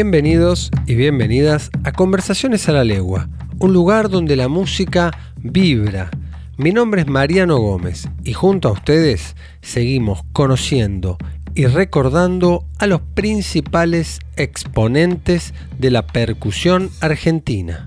Bienvenidos 0.00 0.70
y 0.86 0.94
bienvenidas 0.94 1.72
a 1.82 1.90
Conversaciones 1.90 2.68
a 2.68 2.72
la 2.72 2.84
Legua, 2.84 3.28
un 3.58 3.72
lugar 3.72 4.08
donde 4.08 4.36
la 4.36 4.46
música 4.46 5.10
vibra. 5.38 6.08
Mi 6.56 6.70
nombre 6.70 7.00
es 7.00 7.08
Mariano 7.08 7.58
Gómez 7.58 8.08
y 8.22 8.32
junto 8.32 8.68
a 8.68 8.70
ustedes 8.70 9.34
seguimos 9.60 10.20
conociendo 10.32 11.18
y 11.56 11.66
recordando 11.66 12.64
a 12.78 12.86
los 12.86 13.00
principales 13.00 14.20
exponentes 14.36 15.52
de 15.80 15.90
la 15.90 16.06
percusión 16.06 16.90
argentina. 17.00 17.84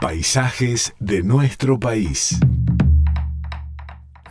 Paisajes 0.00 0.94
de 0.98 1.22
nuestro 1.22 1.78
país. 1.78 2.40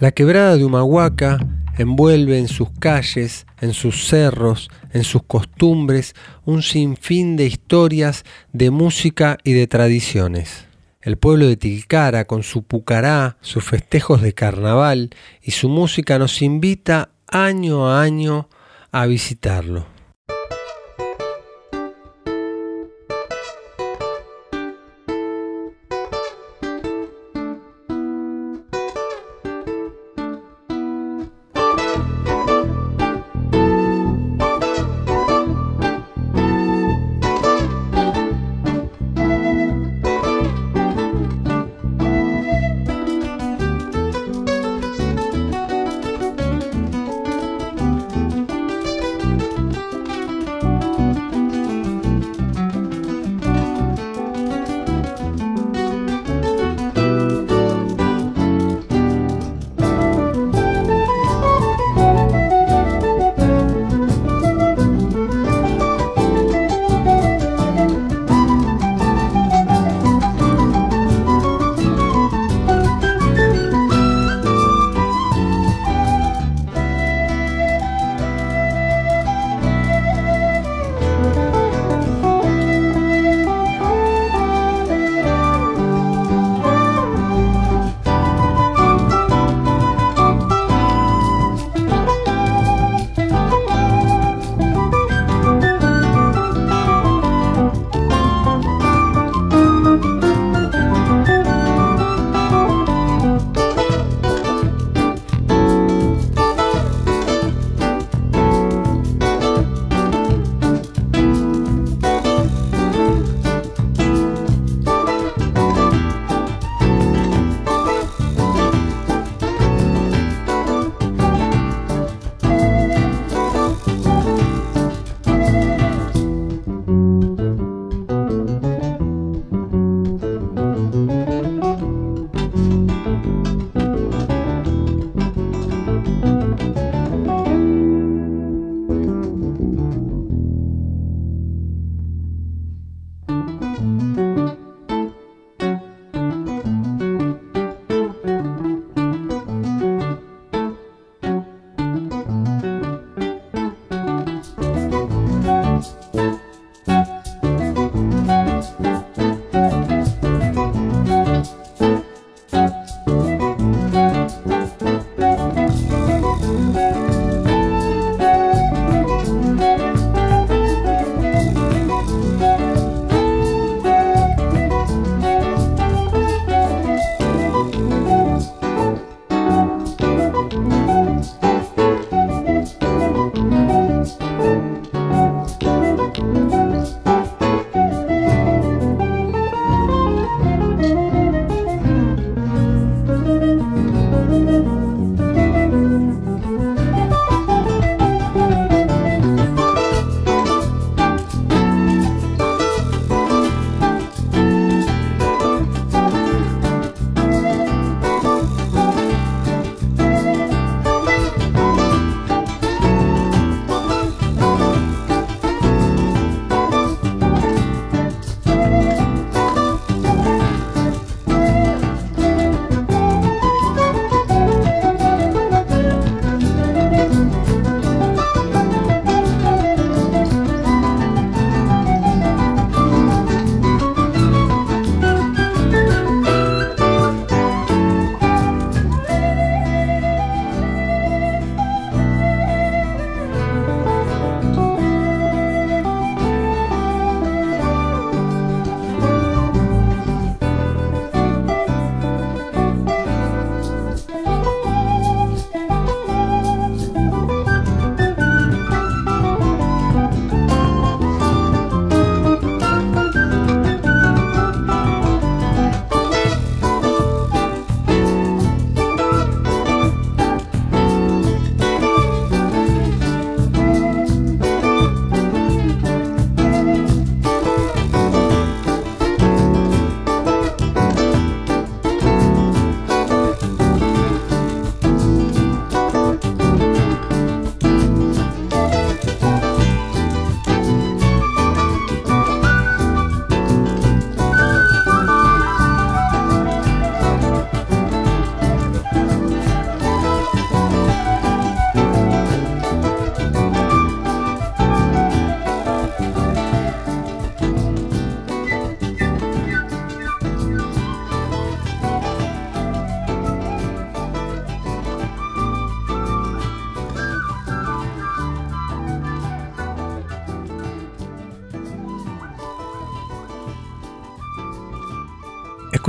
La 0.01 0.11
quebrada 0.11 0.57
de 0.57 0.65
Humahuaca 0.65 1.37
envuelve 1.77 2.39
en 2.39 2.49
sus 2.49 2.71
calles, 2.71 3.45
en 3.65 3.73
sus 3.73 4.07
cerros, 4.07 4.69
en 4.93 5.03
sus 5.03 5.23
costumbres, 5.23 6.15
un 6.45 6.61
sinfín 6.61 7.35
de 7.35 7.45
historias, 7.45 8.23
de 8.53 8.71
música 8.71 9.37
y 9.43 9.53
de 9.53 9.67
tradiciones. 9.67 10.65
El 11.01 11.17
pueblo 11.17 11.47
de 11.47 11.57
Tilcara, 11.57 12.25
con 12.25 12.43
su 12.43 12.63
pucará, 12.63 13.37
sus 13.41 13.63
festejos 13.63 14.21
de 14.21 14.33
carnaval 14.33 15.09
y 15.41 15.51
su 15.51 15.69
música 15.69 16.17
nos 16.17 16.41
invita 16.41 17.09
año 17.27 17.89
a 17.89 18.01
año 18.01 18.49
a 18.91 19.05
visitarlo. 19.05 19.94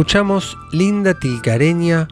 Escuchamos 0.07 0.57
Linda 0.71 1.19
Tilcareña 1.19 2.07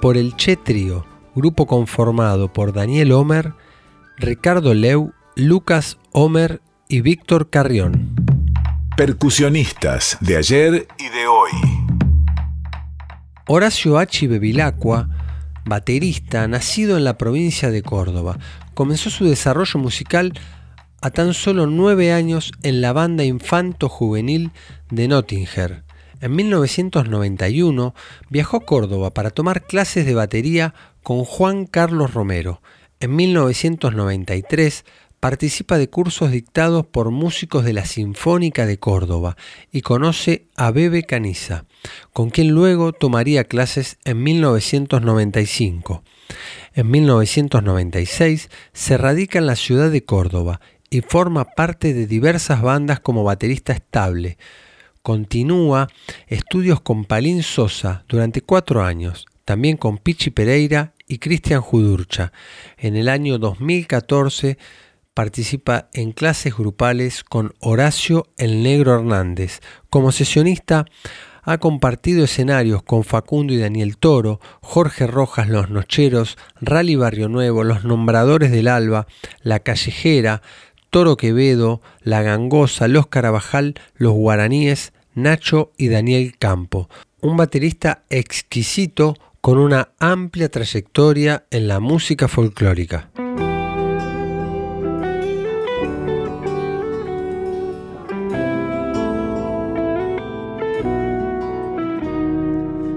por 0.00 0.16
el 0.16 0.36
Che 0.36 0.54
Trío, 0.54 1.04
grupo 1.34 1.66
conformado 1.66 2.52
por 2.52 2.72
Daniel 2.72 3.10
Homer, 3.10 3.54
Ricardo 4.18 4.72
Leu, 4.72 5.12
Lucas 5.34 5.98
Homer 6.12 6.62
y 6.88 7.00
Víctor 7.00 7.50
Carrión. 7.50 8.14
Percusionistas 8.96 10.16
de 10.20 10.36
ayer 10.36 10.86
y 10.96 11.08
de 11.08 11.26
hoy. 11.26 11.50
Horacio 13.48 13.98
H. 13.98 14.28
Bevilacqua, 14.28 15.08
baterista, 15.66 16.46
nacido 16.46 16.96
en 16.96 17.02
la 17.02 17.18
provincia 17.18 17.72
de 17.72 17.82
Córdoba, 17.82 18.38
comenzó 18.74 19.10
su 19.10 19.24
desarrollo 19.24 19.80
musical 19.80 20.34
a 21.02 21.10
tan 21.10 21.34
solo 21.34 21.66
nueve 21.66 22.12
años 22.12 22.52
en 22.62 22.80
la 22.80 22.92
banda 22.92 23.24
infanto 23.24 23.88
juvenil 23.88 24.52
de 24.88 25.08
Nottinger. 25.08 25.89
En 26.20 26.36
1991 26.36 27.94
viajó 28.28 28.58
a 28.58 28.66
Córdoba 28.66 29.14
para 29.14 29.30
tomar 29.30 29.66
clases 29.66 30.04
de 30.04 30.14
batería 30.14 30.74
con 31.02 31.24
Juan 31.24 31.66
Carlos 31.66 32.12
Romero. 32.12 32.60
En 33.00 33.16
1993 33.16 34.84
participa 35.18 35.78
de 35.78 35.88
cursos 35.88 36.30
dictados 36.30 36.86
por 36.86 37.10
músicos 37.10 37.64
de 37.64 37.72
la 37.72 37.86
Sinfónica 37.86 38.66
de 38.66 38.78
Córdoba 38.78 39.36
y 39.72 39.80
conoce 39.80 40.46
a 40.56 40.70
Bebe 40.70 41.04
Caniza, 41.04 41.64
con 42.12 42.30
quien 42.30 42.48
luego 42.48 42.92
tomaría 42.92 43.44
clases 43.44 43.98
en 44.04 44.22
1995. 44.22 46.02
En 46.74 46.90
1996 46.90 48.50
se 48.72 48.98
radica 48.98 49.38
en 49.38 49.46
la 49.46 49.56
ciudad 49.56 49.90
de 49.90 50.04
Córdoba 50.04 50.60
y 50.90 51.00
forma 51.00 51.44
parte 51.44 51.94
de 51.94 52.06
diversas 52.06 52.60
bandas 52.62 53.00
como 53.00 53.24
baterista 53.24 53.72
estable. 53.72 54.38
Continúa 55.02 55.88
estudios 56.26 56.82
con 56.82 57.06
Palín 57.06 57.42
Sosa 57.42 58.04
durante 58.06 58.42
cuatro 58.42 58.82
años, 58.82 59.24
también 59.46 59.78
con 59.78 59.96
Pichi 59.96 60.30
Pereira 60.30 60.92
y 61.08 61.18
Cristian 61.18 61.62
Judurcha. 61.62 62.32
En 62.76 62.96
el 62.96 63.08
año 63.08 63.38
2014 63.38 64.58
participa 65.14 65.88
en 65.94 66.12
clases 66.12 66.54
grupales 66.54 67.24
con 67.24 67.54
Horacio 67.60 68.26
el 68.36 68.62
Negro 68.62 68.94
Hernández. 68.94 69.60
Como 69.88 70.12
sesionista 70.12 70.84
ha 71.42 71.58
compartido 71.58 72.24
escenarios 72.24 72.82
con 72.82 73.02
Facundo 73.02 73.52
y 73.52 73.58
Daniel 73.58 73.96
Toro, 73.96 74.40
Jorge 74.60 75.06
Rojas 75.06 75.48
Los 75.48 75.70
Nocheros, 75.70 76.36
Rally 76.60 76.96
Barrio 76.96 77.28
Nuevo, 77.28 77.64
Los 77.64 77.84
Nombradores 77.84 78.50
del 78.50 78.68
Alba, 78.68 79.06
La 79.42 79.60
Callejera, 79.60 80.42
Toro 80.90 81.16
Quevedo, 81.16 81.80
La 82.02 82.22
Gangosa, 82.22 82.88
Los 82.88 83.06
Carabajal, 83.06 83.74
Los 83.94 84.12
Guaraníes, 84.12 84.92
Nacho 85.14 85.72
y 85.76 85.88
Daniel 85.88 86.34
Campo. 86.38 86.88
Un 87.20 87.36
baterista 87.36 88.02
exquisito 88.10 89.14
con 89.40 89.58
una 89.58 89.90
amplia 90.00 90.50
trayectoria 90.50 91.44
en 91.50 91.68
la 91.68 91.78
música 91.78 92.28
folclórica. 92.28 93.10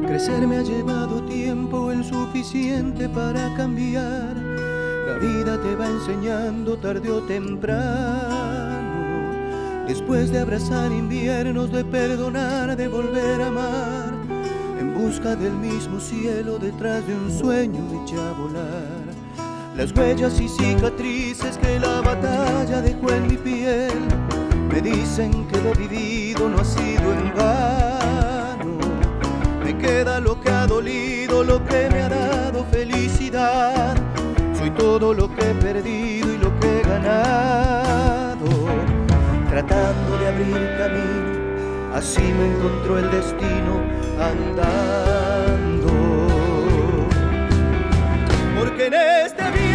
Crecer 0.08 0.48
me 0.48 0.58
ha 0.58 0.64
llevado 0.64 1.24
tiempo 1.26 1.92
el 1.92 2.04
suficiente 2.04 3.08
para 3.10 3.54
cambiar 3.56 4.43
vida 5.24 5.58
te 5.62 5.76
va 5.76 5.88
enseñando 5.88 6.78
tarde 6.78 7.10
o 7.10 7.22
temprano. 7.22 8.84
Después 9.88 10.32
de 10.32 10.40
abrazar 10.40 10.92
inviernos, 10.92 11.72
de 11.72 11.86
perdonar, 11.86 12.76
de 12.76 12.88
volver 12.88 13.42
a 13.42 13.48
amar, 13.48 14.14
en 14.80 14.94
busca 14.94 15.36
del 15.36 15.54
mismo 15.54 16.00
cielo, 16.00 16.60
detrás 16.60 17.08
de 17.08 17.16
un 17.16 17.32
sueño 17.32 17.82
echa 18.04 18.30
a 18.30 18.34
volar. 18.34 19.04
Las 19.78 19.92
huellas 19.94 20.40
y 20.40 20.50
cicatrices 20.50 21.58
que 21.58 21.80
la 21.80 22.02
batalla 22.02 22.82
dejó 22.82 23.10
en 23.12 23.28
mi 23.28 23.38
piel 23.38 23.94
me 24.72 24.82
dicen 24.82 25.48
que 25.48 25.62
lo 25.62 25.74
vivido 25.74 26.50
no 26.50 26.58
ha 26.60 26.66
sido 26.66 27.14
en 27.14 27.34
vano. 27.34 28.78
Me 29.64 29.78
queda 29.78 30.20
lo 30.20 30.40
que 30.40 30.50
ha 30.50 30.68
dolido, 30.68 31.44
lo 31.44 31.64
que 31.64 31.90
me 31.92 32.02
ha 32.02 32.10
dado 32.10 32.66
felicidad 32.66 33.96
soy 34.64 34.72
todo 34.72 35.14
lo 35.14 35.28
que 35.36 35.42
he 35.52 35.54
perdido 35.56 36.34
y 36.34 36.38
lo 36.38 36.58
que 36.62 36.80
he 36.80 36.84
ganado, 36.84 38.46
tratando 39.50 40.18
de 40.18 40.28
abrir 40.30 40.78
camino, 40.78 41.94
así 41.94 42.22
me 42.22 42.46
encontró 42.48 42.98
el 42.98 43.12
destino 43.12 43.82
andando. 44.22 45.92
Porque 48.58 48.86
en 48.88 48.94
este 48.94 49.44
viaje 49.52 49.73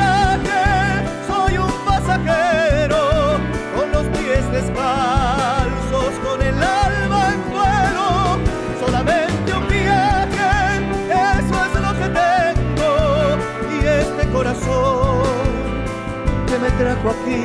trajo 16.79 17.11
aquí 17.11 17.43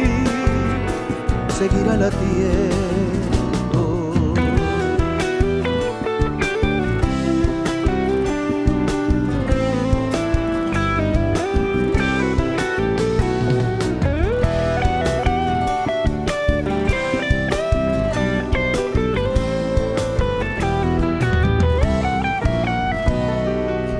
seguirá 1.57 1.97
latiendo. 1.97 2.83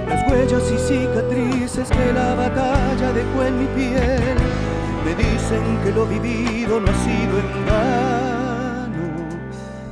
Las 0.08 0.30
huellas 0.30 0.72
y 0.72 0.78
cicatrices 0.78 1.90
que 1.90 2.14
la 2.14 2.36
batalla 2.36 3.14
dejó 3.14 3.44
en 3.44 3.60
mi 3.60 3.66
piel 3.76 4.43
dicen 5.16 5.80
que 5.84 5.92
lo 5.92 6.06
vivido 6.06 6.80
no 6.80 6.90
ha 6.90 6.96
sido 7.04 7.40
en 7.40 7.66
vano. 7.66 9.06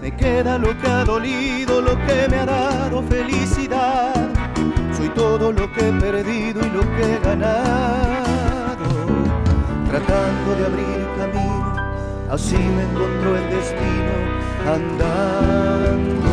Me 0.01 0.15
queda 0.15 0.57
lo 0.57 0.77
que 0.79 0.87
ha 0.87 1.03
dolido, 1.03 1.81
lo 1.81 1.95
que 2.05 2.27
me 2.29 2.37
ha 2.37 2.45
dado 2.45 3.03
felicidad. 3.03 4.29
Soy 4.95 5.09
todo 5.09 5.51
lo 5.51 5.71
que 5.73 5.89
he 5.89 5.93
perdido 5.93 6.61
y 6.65 6.69
lo 6.69 6.81
que 6.95 7.15
he 7.15 7.19
ganado. 7.19 8.87
Tratando 9.89 10.55
de 10.55 10.65
abrir 10.65 11.07
camino, 11.17 11.75
así 12.31 12.57
me 12.57 12.83
encontró 12.83 13.37
el 13.37 13.49
destino 13.49 14.13
andando. 14.75 16.31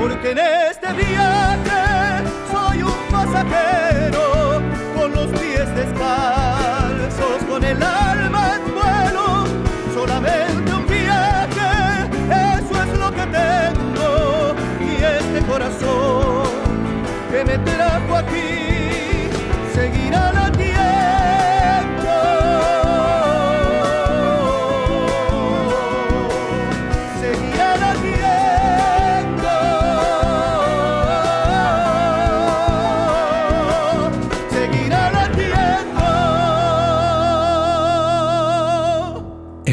Porque 0.00 0.30
en 0.32 0.38
este 0.38 0.92
viaje 0.92 2.24
soy 2.50 2.82
un 2.82 2.98
pasajero 3.10 3.87
pies 5.68 5.86
descalzos, 5.86 7.44
con 7.48 7.64
el 7.64 7.82
alma 7.82 8.56
en 8.56 8.74
vuelo, 8.74 9.46
solamente 9.94 10.72
un 10.72 10.86
viaje, 10.86 12.08
eso 12.30 12.82
es 12.82 12.98
lo 12.98 13.10
que 13.12 13.26
tengo, 13.26 14.54
y 14.80 15.02
este 15.02 15.46
corazón 15.46 16.27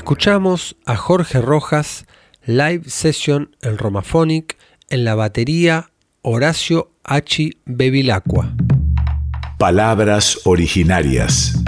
Escuchamos 0.05 0.75
a 0.85 0.95
Jorge 0.95 1.41
Rojas, 1.41 2.05
live 2.45 2.83
session 2.85 3.55
en 3.63 3.79
Romaphonic, 3.79 4.55
en 4.91 5.03
la 5.03 5.15
batería 5.15 5.89
Horacio 6.21 6.91
H. 7.03 7.49
Bevilacqua. 7.65 8.53
Palabras 9.57 10.41
originarias. 10.45 11.59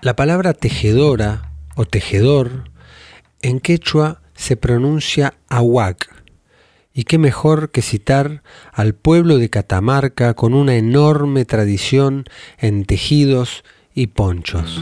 La 0.00 0.14
palabra 0.14 0.52
tejedora 0.54 1.50
o 1.74 1.86
tejedor 1.86 2.70
en 3.42 3.58
quechua 3.58 4.22
se 4.36 4.56
pronuncia 4.56 5.34
ahuac. 5.48 6.08
Y 6.92 7.02
qué 7.02 7.18
mejor 7.18 7.72
que 7.72 7.82
citar 7.82 8.44
al 8.72 8.94
pueblo 8.94 9.38
de 9.38 9.50
Catamarca 9.50 10.34
con 10.34 10.54
una 10.54 10.76
enorme 10.76 11.46
tradición 11.46 12.26
en 12.58 12.84
tejidos 12.84 13.64
y 13.92 14.06
ponchos. 14.06 14.80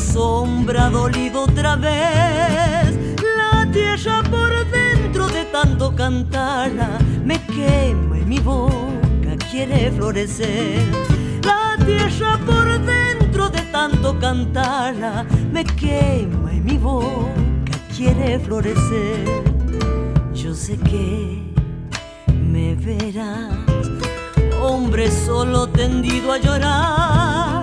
Sombra, 0.00 0.88
dolido 0.90 1.44
otra 1.44 1.76
vez. 1.76 2.98
La 3.36 3.70
tierra 3.70 4.22
por 4.30 4.50
dentro 4.70 5.28
de 5.28 5.44
tanto 5.46 5.94
cantarla 5.94 6.98
me 7.24 7.38
quema 7.46 8.18
y 8.18 8.24
mi 8.24 8.38
boca 8.40 9.36
quiere 9.50 9.90
florecer. 9.92 10.82
La 11.44 11.76
tierra 11.84 12.38
por 12.46 12.66
dentro 12.80 13.48
de 13.50 13.62
tanto 13.72 14.18
cantarla 14.18 15.26
me 15.52 15.64
quema 15.64 16.52
y 16.52 16.60
mi 16.60 16.78
boca 16.78 17.76
quiere 17.96 18.38
florecer. 18.38 19.44
Yo 20.34 20.54
sé 20.54 20.78
que 20.78 21.42
me 22.50 22.74
verás, 22.74 23.52
hombre 24.62 25.10
solo 25.10 25.68
tendido 25.68 26.32
a 26.32 26.38
llorar, 26.38 27.59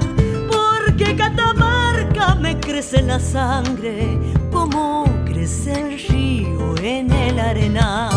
me 2.39 2.59
crece 2.59 3.01
la 3.01 3.19
sangre 3.19 4.19
como 4.51 5.05
crece 5.25 5.73
el 5.73 5.99
río 6.07 6.75
en 6.81 7.11
el 7.11 7.39
arenal. 7.39 8.11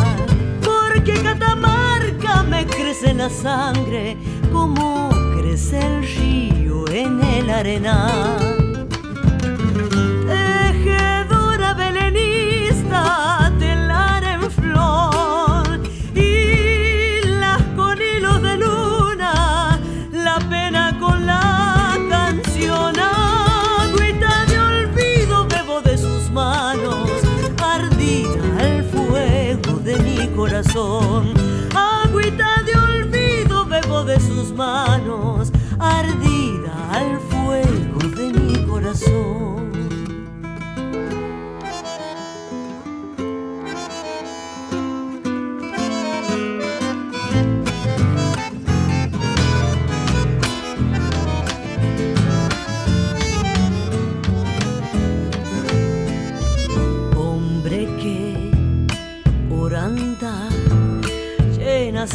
Porque 0.63 1.15
Catamarca 1.23 2.43
me 2.43 2.67
crece 2.67 3.15
la 3.15 3.31
sangre 3.31 4.17
como 4.53 5.11
crece 5.39 5.79
el 5.81 6.03
río 6.03 6.89
en 6.89 7.23
el 7.23 7.51
arenal. 7.51 8.60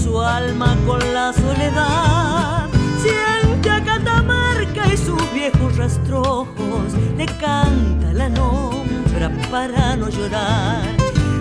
Su 0.02 0.20
alma 0.20 0.76
con 0.86 1.00
la 1.14 1.34
soledad. 1.34 2.70
Siente 3.02 3.70
a 3.70 3.84
Catamarca 3.84 4.94
y 4.94 4.98
sus 4.98 5.34
viejos 5.34 5.78
rastrojos, 5.78 6.94
le 7.18 7.26
canta 7.26 8.14
la 8.14 8.30
nombra 8.30 9.32
para 9.50 9.96
no 9.96 10.10
llorar. 10.10 10.84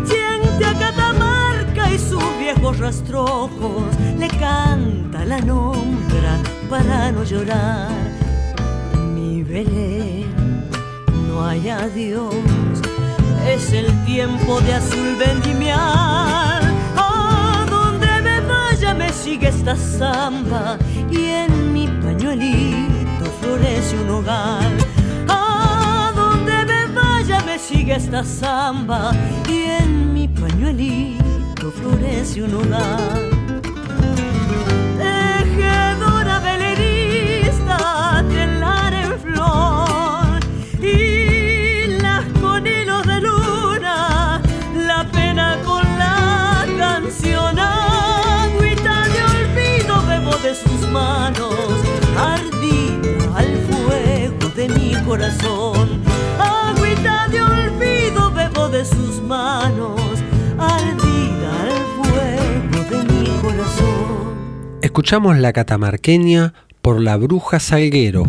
Siente 0.04 0.64
a 0.64 0.74
Catamarca 0.74 1.90
y 1.90 1.98
sus 1.98 2.24
viejos 2.38 2.78
rastrojos, 2.78 3.84
le 4.18 4.28
canta 4.28 5.24
la 5.24 5.40
nombra 5.40 6.38
para 6.68 7.12
no 7.12 7.24
llorar. 7.24 7.90
Mi 9.14 9.42
Belén, 9.42 10.68
no 11.28 11.44
hay 11.46 11.68
adiós, 11.68 12.34
es 13.48 13.72
el 13.72 14.04
tiempo 14.04 14.60
de 14.60 14.74
azul 14.74 15.16
vendimiar. 15.18 16.53
Sigue 19.24 19.48
esta 19.48 19.74
samba 19.74 20.76
y 21.10 21.24
en 21.24 21.72
mi 21.72 21.86
pañuelito 21.86 23.24
florece 23.40 23.98
un 23.98 24.10
hogar. 24.10 24.70
A 25.28 26.12
donde 26.14 26.66
me 26.66 26.86
vaya 26.94 27.40
me 27.46 27.58
sigue 27.58 27.94
esta 27.94 28.22
samba 28.22 29.12
y 29.48 29.62
en 29.82 30.12
mi 30.12 30.28
pañuelito 30.28 31.70
florece 31.72 32.42
un 32.42 32.54
hogar. 32.54 33.23
Corazón. 55.14 56.02
Agüita 56.40 57.28
de 57.28 57.40
olvido 57.40 58.32
bebo 58.32 58.68
de 58.68 58.84
sus 58.84 59.22
manos, 59.22 60.00
ardida 60.58 61.50
al 61.62 61.72
fuego 61.94 62.90
de 62.90 63.12
mi 63.12 63.40
corazón. 63.40 64.78
Escuchamos 64.82 65.38
la 65.38 65.52
catamarqueña 65.52 66.54
por 66.82 67.00
la 67.00 67.16
bruja 67.16 67.60
Salguero. 67.60 68.24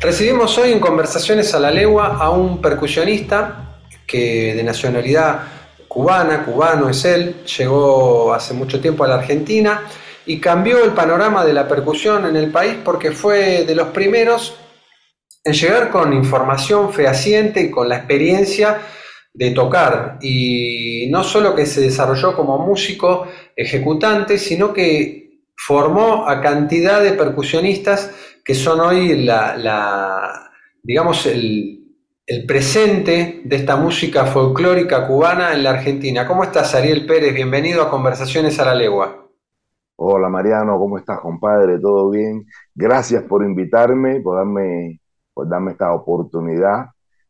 Recibimos 0.00 0.56
hoy 0.58 0.70
en 0.70 0.78
Conversaciones 0.78 1.52
a 1.54 1.58
la 1.58 1.72
Legua 1.72 2.16
a 2.16 2.30
un 2.30 2.60
percusionista 2.60 3.80
que 4.06 4.54
de 4.54 4.62
nacionalidad 4.62 5.40
cubana, 5.88 6.44
cubano 6.44 6.88
es 6.88 7.04
él, 7.04 7.42
llegó 7.58 8.32
hace 8.32 8.54
mucho 8.54 8.80
tiempo 8.80 9.02
a 9.02 9.08
la 9.08 9.16
Argentina 9.16 9.82
y 10.28 10.38
cambió 10.40 10.84
el 10.84 10.92
panorama 10.92 11.42
de 11.42 11.54
la 11.54 11.66
percusión 11.66 12.26
en 12.26 12.36
el 12.36 12.50
país 12.50 12.76
porque 12.84 13.12
fue 13.12 13.64
de 13.64 13.74
los 13.74 13.88
primeros 13.88 14.56
en 15.42 15.54
llegar 15.54 15.88
con 15.88 16.12
información 16.12 16.92
fehaciente 16.92 17.62
y 17.62 17.70
con 17.70 17.88
la 17.88 17.96
experiencia 17.96 18.78
de 19.32 19.52
tocar. 19.52 20.18
Y 20.20 21.08
no 21.10 21.24
solo 21.24 21.54
que 21.54 21.64
se 21.64 21.80
desarrolló 21.80 22.36
como 22.36 22.58
músico 22.58 23.26
ejecutante, 23.56 24.36
sino 24.36 24.74
que 24.74 25.40
formó 25.56 26.28
a 26.28 26.42
cantidad 26.42 27.02
de 27.02 27.12
percusionistas 27.12 28.10
que 28.44 28.54
son 28.54 28.80
hoy 28.80 29.24
la, 29.24 30.50
digamos, 30.82 31.24
el, 31.24 31.80
el 32.26 32.44
presente 32.44 33.40
de 33.44 33.56
esta 33.56 33.76
música 33.76 34.26
folclórica 34.26 35.06
cubana 35.06 35.54
en 35.54 35.62
la 35.62 35.70
Argentina. 35.70 36.26
¿Cómo 36.26 36.44
estás, 36.44 36.74
Ariel 36.74 37.06
Pérez? 37.06 37.32
Bienvenido 37.32 37.80
a 37.80 37.88
Conversaciones 37.88 38.58
a 38.58 38.66
la 38.66 38.74
Legua. 38.74 39.27
Hola 40.00 40.28
Mariano, 40.28 40.78
¿cómo 40.78 40.96
estás, 40.96 41.18
compadre? 41.18 41.80
¿Todo 41.80 42.08
bien? 42.10 42.46
Gracias 42.72 43.24
por 43.24 43.42
invitarme, 43.42 44.20
por 44.20 44.36
darme, 44.36 45.00
por 45.34 45.48
darme 45.48 45.72
esta 45.72 45.92
oportunidad 45.92 46.86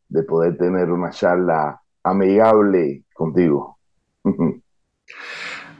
de 0.06 0.22
poder 0.22 0.58
tener 0.58 0.90
una 0.90 1.08
charla 1.08 1.80
amigable 2.02 3.04
contigo. 3.14 3.78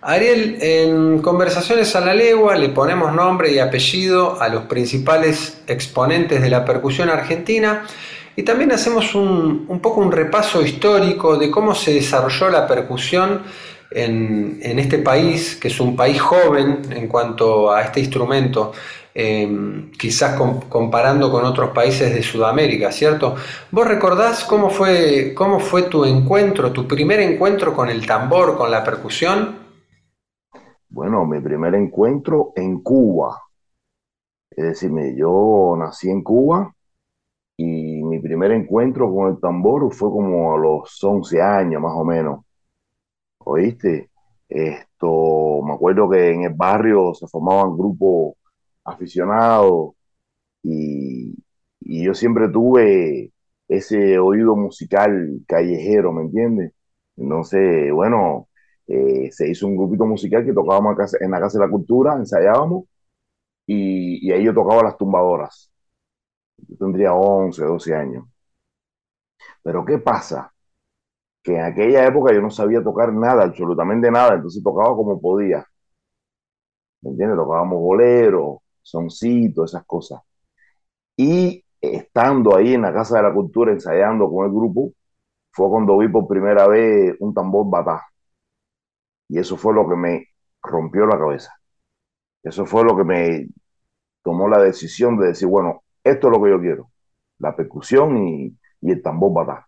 Ariel, 0.01 0.57
en 0.63 1.21
Conversaciones 1.21 1.95
a 1.95 2.01
la 2.01 2.15
Legua 2.15 2.57
le 2.57 2.71
ponemos 2.71 3.15
nombre 3.15 3.53
y 3.53 3.59
apellido 3.59 4.41
a 4.41 4.49
los 4.49 4.65
principales 4.65 5.63
exponentes 5.67 6.41
de 6.41 6.49
la 6.49 6.65
percusión 6.65 7.11
argentina 7.11 7.85
y 8.35 8.45
también 8.45 8.73
hacemos 8.73 9.15
un, 9.15 9.67
un 9.69 9.81
poco 9.81 10.01
un 10.01 10.11
repaso 10.11 10.63
histórico 10.63 11.37
de 11.37 11.51
cómo 11.51 11.75
se 11.75 11.93
desarrolló 11.93 12.49
la 12.49 12.67
percusión 12.67 13.43
en, 13.91 14.79
este 14.79 14.99
país, 14.99 15.57
que 15.57 15.69
es 15.69 15.81
un 15.81 15.97
país 15.97 16.21
joven 16.21 16.83
en 16.91 17.09
cuanto 17.09 17.73
a 17.73 17.83
este 17.83 18.01
instrumento, 18.01 18.73
eh, 19.15 19.91
quizás 19.99 20.37
com, 20.37 20.61
comparando 20.69 21.31
con 21.31 21.45
otros 21.45 21.71
países 21.71 22.15
de 22.15 22.23
Sudamérica, 22.23 22.93
¿cierto? 22.93 23.35
¿Vos 23.71 23.87
recordás 23.89 24.45
cómo 24.45 24.71
fue, 24.71 25.33
cómo 25.35 25.59
fue 25.59 25.85
tu 25.85 26.05
encuentro, 26.05 26.73
tu 26.73 26.87
primer 26.87 27.21
encuentro 27.21 27.75
con 27.75 27.89
el 27.89 28.07
tambor, 28.07 28.57
con 28.57 28.71
la 28.71 28.85
percusión? 28.85 29.57
Bueno, 30.89 31.25
mi 31.27 31.41
primer 31.41 31.75
encuentro 31.75 32.53
en 32.57 32.83
Cuba. 32.83 33.43
Es 34.51 34.65
decir, 34.65 34.91
yo 35.17 35.77
nací 35.79 36.11
en 36.11 36.23
Cuba 36.23 36.75
y 37.57 38.03
mi 38.03 38.19
primer 38.21 38.53
encuentro 38.53 39.13
con 39.13 39.31
el 39.31 39.41
tambor 39.41 39.93
fue 39.93 40.11
como 40.11 40.55
a 40.55 40.59
los 40.59 41.03
11 41.03 41.43
años 41.43 41.83
más 41.83 41.93
o 41.95 42.05
menos. 42.05 42.48
¿Oíste? 43.49 44.11
Esto, 44.49 45.63
me 45.63 45.73
acuerdo 45.75 46.09
que 46.11 46.31
en 46.33 46.43
el 46.45 46.55
barrio 46.55 47.15
se 47.15 47.27
formaban 47.29 47.77
grupos 47.77 48.35
aficionados 48.85 49.95
y, 50.63 51.35
y 51.81 52.05
yo 52.05 52.15
siempre 52.15 52.49
tuve 52.51 53.33
ese 53.69 54.19
oído 54.19 54.57
musical 54.57 55.43
callejero, 55.47 56.13
¿me 56.13 56.23
entiendes? 56.23 56.73
Entonces, 57.17 57.93
bueno, 57.93 58.49
eh, 58.87 59.31
se 59.33 59.49
hizo 59.51 59.67
un 59.67 59.77
grupito 59.77 60.07
musical 60.07 60.45
que 60.45 60.53
tocábamos 60.55 60.97
en 61.21 61.31
la 61.31 61.41
Casa 61.41 61.59
de 61.59 61.67
la 61.67 61.71
Cultura, 61.71 62.17
ensayábamos 62.17 62.85
y, 63.67 64.31
ahí 64.33 64.45
yo 64.45 64.55
tocaba 64.55 64.83
las 64.85 64.99
tumbadoras. 64.99 65.73
Yo 66.69 66.77
tendría 66.79 67.15
11, 67.15 67.65
12 67.65 67.95
años. 67.95 68.25
Pero 69.63 69.85
¿qué 69.85 69.99
pasa? 69.99 70.53
Que 71.49 71.55
en 71.57 71.63
aquella 71.65 72.07
época 72.07 72.35
yo 72.35 72.43
no 72.43 72.51
sabía 72.51 72.83
tocar 72.83 73.11
nada, 73.11 73.45
absolutamente 73.45 74.11
nada, 74.11 74.35
entonces 74.35 74.63
tocaba 74.63 74.95
como 74.95 75.19
podía. 75.19 75.65
¿Me 77.01 77.11
entiendes? 77.11 77.39
Tocábamos 77.39 77.79
bolero, 77.81 78.63
soncito, 78.83 79.65
esas 79.65 79.85
cosas. 79.87 80.21
Y 81.17 81.65
estando 81.81 82.55
ahí 82.57 82.75
en 82.75 82.83
la 82.83 82.93
Casa 82.93 83.17
de 83.19 83.23
la 83.25 83.33
Cultura 83.35 83.73
ensayando 83.73 84.31
con 84.31 84.45
el 84.47 84.53
grupo, 84.53 84.93
fue 85.53 85.71
cuando 85.71 85.99
vi 85.99 86.09
por 86.09 86.29
primera 86.29 86.69
vez 86.69 87.17
un 87.21 87.33
tambor 87.35 87.67
batá. 87.71 88.07
Y 89.29 89.39
eso 89.39 89.57
fue 89.57 89.75
lo 89.75 89.89
que 89.89 89.97
me 89.97 90.27
rompió 90.63 91.07
la 91.07 91.19
cabeza. 91.19 91.53
Eso 92.43 92.67
fue 92.67 92.85
lo 92.85 92.97
que 92.97 93.05
me 93.05 93.49
tomó 94.23 94.49
la 94.49 94.61
decisión 94.63 95.19
de 95.19 95.29
decir, 95.29 95.49
bueno, 95.49 95.83
esto 96.05 96.29
es 96.29 96.39
lo 96.39 96.43
que 96.45 96.51
yo 96.51 96.61
quiero, 96.61 96.91
la 97.39 97.57
percusión 97.57 98.19
y, 98.19 98.57
el 98.83 99.03
tambor 99.03 99.33
batá. 99.35 99.68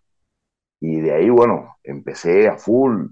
Y 0.81 1.01
de 1.01 1.13
ahí, 1.15 1.31
bueno, 1.31 1.77
empecé 1.85 2.49
a 2.49 2.57
full 2.57 3.07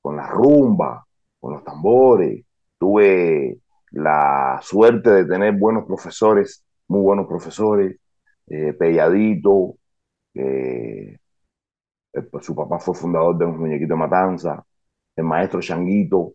con 0.00 0.16
la 0.16 0.28
rumba, 0.28 1.06
con 1.38 1.52
los 1.54 1.64
tambores. 1.64 2.44
Tuve 2.78 3.58
la 3.92 4.58
suerte 4.62 5.10
de 5.10 5.24
tener 5.26 5.54
buenos 5.58 5.84
profesores, 5.84 6.64
muy 6.88 7.02
buenos 7.02 7.26
profesores, 7.26 7.98
eh, 8.48 8.72
Pelladito, 8.74 9.76
eh, 10.34 11.18
pues, 12.30 12.44
su 12.44 12.54
papá 12.54 12.78
fue 12.78 12.94
fundador 12.94 13.36
de 13.38 13.46
los 13.46 13.56
muñequitos 13.56 13.90
de 13.90 13.96
Matanza, 13.96 14.64
el 15.16 15.24
maestro 15.24 15.60
Changuito, 15.60 16.34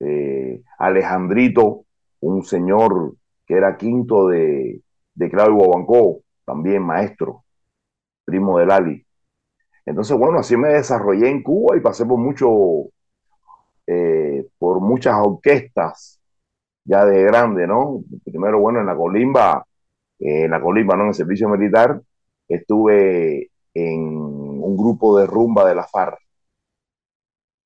eh, 0.00 0.62
Alejandrito, 0.78 1.84
un 2.20 2.44
señor 2.44 3.16
que 3.46 3.54
era 3.54 3.76
quinto 3.76 4.28
de, 4.28 4.82
de 5.14 5.30
Claudio 5.30 5.70
Bancó, 5.70 6.20
también 6.44 6.82
maestro, 6.82 7.44
primo 8.24 8.58
de 8.58 8.66
Lali. 8.66 9.03
Entonces, 9.86 10.16
bueno, 10.16 10.38
así 10.38 10.56
me 10.56 10.68
desarrollé 10.70 11.28
en 11.28 11.42
Cuba 11.42 11.76
y 11.76 11.80
pasé 11.80 12.06
por 12.06 12.18
mucho, 12.18 12.48
por 14.58 14.80
muchas 14.80 15.14
orquestas 15.18 16.20
ya 16.84 17.04
de 17.06 17.22
grande, 17.22 17.66
¿no? 17.66 18.02
Primero, 18.24 18.60
bueno, 18.60 18.80
en 18.80 18.86
la 18.86 18.96
Colimba, 18.96 19.66
en 20.18 20.50
la 20.50 20.60
Colimba, 20.60 20.96
¿no? 20.96 21.02
En 21.04 21.08
el 21.08 21.14
servicio 21.14 21.48
militar, 21.48 22.00
estuve 22.48 23.50
en 23.74 24.00
un 24.16 24.76
grupo 24.76 25.18
de 25.18 25.26
rumba 25.26 25.66
de 25.68 25.74
la 25.74 25.84
FARC. 25.84 26.18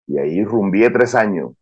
Y 0.07 0.18
ahí 0.18 0.44
rumbié 0.44 0.90
tres 0.90 1.14
años. 1.14 1.52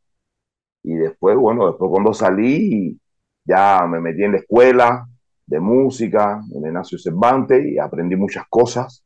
Y 0.82 0.94
después, 0.94 1.36
bueno, 1.36 1.66
después 1.66 1.90
cuando 1.90 2.12
salí, 2.14 3.00
ya 3.44 3.86
me 3.86 4.00
metí 4.00 4.22
en 4.22 4.32
la 4.32 4.38
escuela 4.38 5.06
de 5.46 5.60
música, 5.60 6.42
en 6.54 6.66
Ignacio 6.66 6.98
Cervantes, 6.98 7.64
y 7.64 7.78
aprendí 7.78 8.16
muchas 8.16 8.44
cosas. 8.48 9.05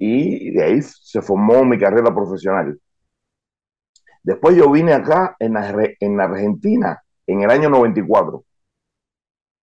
Y 0.00 0.50
de 0.52 0.64
ahí 0.64 0.82
se 0.82 1.22
formó 1.22 1.64
mi 1.64 1.78
carrera 1.78 2.14
profesional. 2.14 2.80
Después 4.22 4.56
yo 4.56 4.70
vine 4.70 4.94
acá 4.94 5.36
en 5.38 5.56
en 6.00 6.20
Argentina 6.20 7.02
en 7.26 7.42
el 7.42 7.50
año 7.50 7.70
94. 7.70 8.44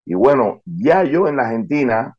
Y 0.05 0.13
bueno, 0.13 0.61
ya 0.65 1.03
yo 1.03 1.27
en 1.27 1.39
Argentina 1.39 2.15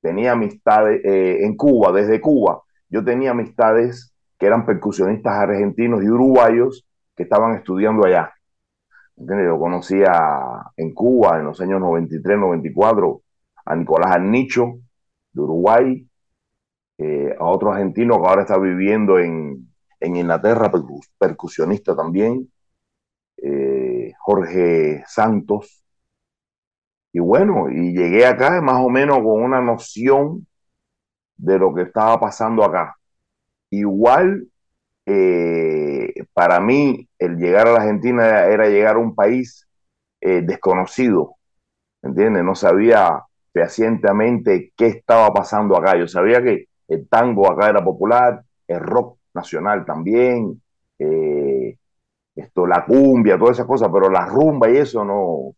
tenía 0.00 0.32
amistades, 0.32 1.04
eh, 1.04 1.44
en 1.44 1.56
Cuba, 1.56 1.92
desde 1.92 2.20
Cuba, 2.20 2.62
yo 2.88 3.04
tenía 3.04 3.32
amistades 3.32 4.14
que 4.38 4.46
eran 4.46 4.64
percusionistas 4.64 5.34
argentinos 5.34 6.02
y 6.02 6.08
uruguayos 6.08 6.86
que 7.14 7.24
estaban 7.24 7.56
estudiando 7.56 8.06
allá. 8.06 8.32
Yo 9.16 9.58
conocía 9.58 10.12
en 10.76 10.94
Cuba 10.94 11.38
en 11.38 11.46
los 11.46 11.60
años 11.60 11.80
93, 11.80 12.38
94 12.38 13.20
a 13.66 13.76
Nicolás 13.76 14.12
Arnicho 14.12 14.78
de 15.32 15.40
Uruguay, 15.42 16.07
eh, 16.98 17.34
a 17.38 17.44
otro 17.44 17.72
argentino 17.72 18.20
que 18.20 18.28
ahora 18.28 18.42
está 18.42 18.58
viviendo 18.58 19.18
en, 19.18 19.68
en 20.00 20.16
Inglaterra, 20.16 20.70
percusionista 21.18 21.96
también, 21.96 22.50
eh, 23.38 24.12
Jorge 24.18 25.04
Santos. 25.06 25.84
Y 27.12 27.20
bueno, 27.20 27.70
y 27.70 27.92
llegué 27.92 28.26
acá 28.26 28.60
más 28.60 28.80
o 28.84 28.90
menos 28.90 29.18
con 29.18 29.42
una 29.42 29.60
noción 29.60 30.46
de 31.36 31.58
lo 31.58 31.74
que 31.74 31.82
estaba 31.82 32.20
pasando 32.20 32.64
acá. 32.64 32.96
Igual, 33.70 34.48
eh, 35.06 36.12
para 36.32 36.60
mí, 36.60 37.08
el 37.18 37.38
llegar 37.38 37.68
a 37.68 37.72
la 37.72 37.78
Argentina 37.80 38.46
era 38.46 38.68
llegar 38.68 38.96
a 38.96 38.98
un 38.98 39.14
país 39.14 39.68
eh, 40.20 40.42
desconocido, 40.42 41.36
¿entiendes? 42.02 42.44
No 42.44 42.54
sabía 42.54 43.22
fehacientemente 43.52 44.72
qué 44.76 44.88
estaba 44.88 45.32
pasando 45.32 45.76
acá. 45.76 45.96
Yo 45.96 46.08
sabía 46.08 46.42
que 46.42 46.66
el 46.88 47.08
tango 47.08 47.50
acá 47.50 47.68
era 47.68 47.84
popular, 47.84 48.42
el 48.66 48.80
rock 48.80 49.18
nacional 49.34 49.84
también, 49.84 50.60
esto, 52.38 52.66
la 52.66 52.84
cumbia, 52.84 53.38
todas 53.38 53.56
esas 53.56 53.66
cosas, 53.66 53.90
pero 53.92 54.10
la 54.10 54.26
rumba 54.26 54.70
y 54.70 54.76
eso 54.76 55.04
no, 55.04 55.54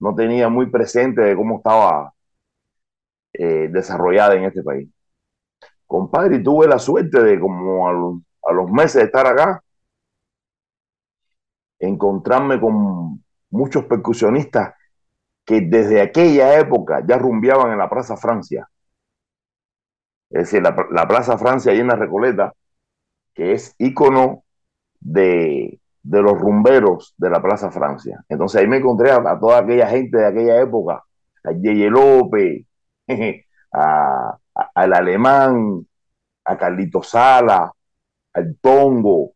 no 0.00 0.14
tenía 0.14 0.48
muy 0.48 0.70
presente 0.70 1.22
de 1.22 1.36
cómo 1.36 1.58
estaba 1.58 2.12
eh, 3.32 3.68
desarrollada 3.70 4.34
en 4.34 4.44
este 4.44 4.62
país. 4.62 4.88
Compadre, 5.86 6.38
tuve 6.40 6.68
la 6.68 6.78
suerte 6.78 7.22
de 7.22 7.40
como 7.40 7.88
a 7.88 7.92
los, 8.52 8.70
meses 8.70 8.94
de 8.94 9.04
estar 9.04 9.26
acá, 9.26 9.62
encontrarme 11.78 12.60
con 12.60 13.24
muchos 13.50 13.84
percusionistas 13.86 14.74
que 15.44 15.60
desde 15.62 16.00
aquella 16.00 16.58
época 16.60 17.02
ya 17.06 17.18
rumbeaban 17.18 17.72
en 17.72 17.78
la 17.78 17.90
Plaza 17.90 18.16
Francia. 18.16 18.69
Es 20.30 20.50
decir, 20.50 20.62
la, 20.62 20.76
la 20.90 21.08
Plaza 21.08 21.38
Francia 21.38 21.72
ahí 21.72 21.80
en 21.80 21.88
la 21.88 21.96
Recoleta, 21.96 22.54
que 23.34 23.52
es 23.52 23.74
ícono 23.78 24.44
de, 25.00 25.80
de 26.02 26.22
los 26.22 26.38
rumberos 26.38 27.14
de 27.18 27.30
la 27.30 27.42
Plaza 27.42 27.70
Francia. 27.70 28.24
Entonces 28.28 28.60
ahí 28.60 28.66
me 28.66 28.78
encontré 28.78 29.10
a, 29.10 29.38
toda 29.38 29.58
aquella 29.60 29.88
gente 29.88 30.18
de 30.18 30.26
aquella 30.26 30.60
época, 30.60 31.04
a 31.44 31.52
Yeye 31.52 31.90
López, 31.90 32.64
al 33.72 34.92
alemán, 34.92 35.86
a 36.44 36.58
Carlito 36.58 37.02
Sala, 37.02 37.72
al 38.32 38.56
Tongo, 38.60 39.32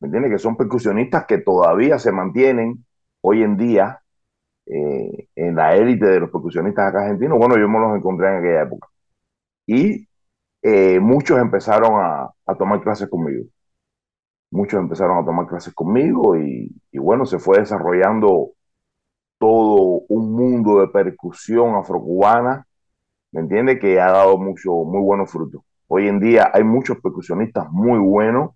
¿me 0.00 0.06
entiendes? 0.06 0.32
Que 0.32 0.38
son 0.38 0.56
percusionistas 0.56 1.26
que 1.26 1.38
todavía 1.38 1.98
se 1.98 2.12
mantienen 2.12 2.84
hoy 3.20 3.42
en 3.42 3.56
día 3.56 4.00
eh, 4.66 5.28
en 5.34 5.54
la 5.56 5.76
élite 5.76 6.06
de 6.06 6.20
los 6.20 6.30
percusionistas 6.30 6.88
acá 6.88 7.02
argentinos. 7.02 7.38
Bueno, 7.38 7.56
yo 7.58 7.68
me 7.68 7.78
los 7.78 7.96
encontré 7.96 8.28
en 8.28 8.38
aquella 8.38 8.62
época. 8.62 8.88
Y 9.66 10.05
eh, 10.66 11.00
muchos 11.00 11.38
empezaron 11.38 11.92
a 12.46 12.54
tomar 12.56 12.80
clases 12.82 13.08
conmigo 13.08 13.46
muchos 14.50 14.80
empezaron 14.80 15.18
a 15.18 15.24
tomar 15.24 15.46
clases 15.46 15.74
conmigo 15.74 16.36
y, 16.36 16.72
bueno, 16.94 17.26
se 17.26 17.38
fue 17.38 17.58
desarrollando 17.58 18.52
todo 19.38 20.02
un 20.08 20.32
mundo 20.32 20.80
de 20.80 20.88
percusión 20.88 21.74
afrocubana, 21.76 22.66
¿me 23.32 23.42
entiende? 23.42 23.78
Que 23.78 24.00
ha 24.00 24.10
dado 24.12 24.38
mucho, 24.38 24.72
muy 24.72 25.02
buenos 25.02 25.30
frutos. 25.30 25.62
Hoy 25.88 26.08
en 26.08 26.20
día 26.20 26.50
hay 26.54 26.64
muchos 26.64 26.98
percusionistas 27.00 27.70
muy 27.70 27.98
buenos 27.98 28.52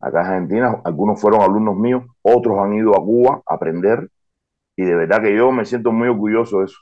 acá 0.00 0.20
en 0.22 0.26
Argentina, 0.26 0.80
algunos 0.84 1.20
fueron 1.20 1.42
alumnos 1.42 1.76
míos, 1.76 2.04
otros 2.22 2.58
han 2.58 2.74
ido 2.74 2.92
a 2.96 3.04
Cuba 3.04 3.42
a 3.46 3.54
aprender 3.54 4.10
y 4.76 4.84
de 4.84 4.94
verdad 4.96 5.22
que 5.22 5.36
yo 5.36 5.52
me 5.52 5.64
siento 5.64 5.92
muy 5.92 6.08
orgulloso 6.08 6.60
de 6.60 6.66
eso, 6.66 6.78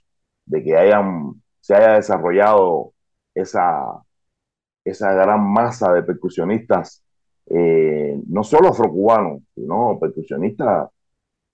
de 0.47 0.63
que 0.65 0.77
hayan, 0.77 1.35
se 1.61 1.75
haya 1.75 1.95
desarrollado 1.95 2.93
esa, 3.35 4.03
esa 4.85 5.13
gran 5.13 5.43
masa 5.53 5.93
de 5.93 6.03
percusionistas 6.03 7.03
eh, 7.47 8.21
no 8.29 8.45
solo 8.45 8.69
afrocubanos, 8.69 9.43
sino 9.55 9.99
percusionistas 10.01 10.89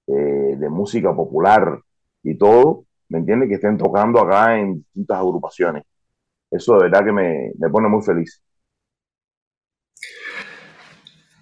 eh, 0.07 0.57
de 0.57 0.69
música 0.69 1.15
popular 1.15 1.81
y 2.23 2.37
todo, 2.37 2.85
¿me 3.09 3.19
entiendes? 3.19 3.49
Que 3.49 3.55
estén 3.57 3.79
tocando 3.79 4.21
acá 4.21 4.59
en 4.59 4.77
distintas 4.77 5.19
agrupaciones. 5.19 5.85
Eso 6.51 6.75
de 6.75 6.85
verdad 6.85 7.05
que 7.05 7.13
me, 7.13 7.53
me 7.59 7.71
pone 7.71 7.89
muy 7.89 8.03
feliz. 8.03 8.41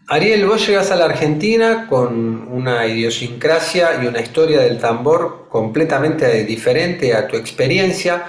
Ariel, 0.08 0.46
vos 0.46 0.64
llegas 0.64 0.92
a 0.92 0.96
la 0.96 1.06
Argentina 1.06 1.88
con 1.88 2.46
una 2.48 2.86
idiosincrasia 2.86 4.02
y 4.02 4.06
una 4.06 4.20
historia 4.20 4.60
del 4.60 4.78
tambor 4.78 5.48
completamente 5.48 6.44
diferente 6.44 7.12
a 7.12 7.26
tu 7.26 7.36
experiencia. 7.36 8.24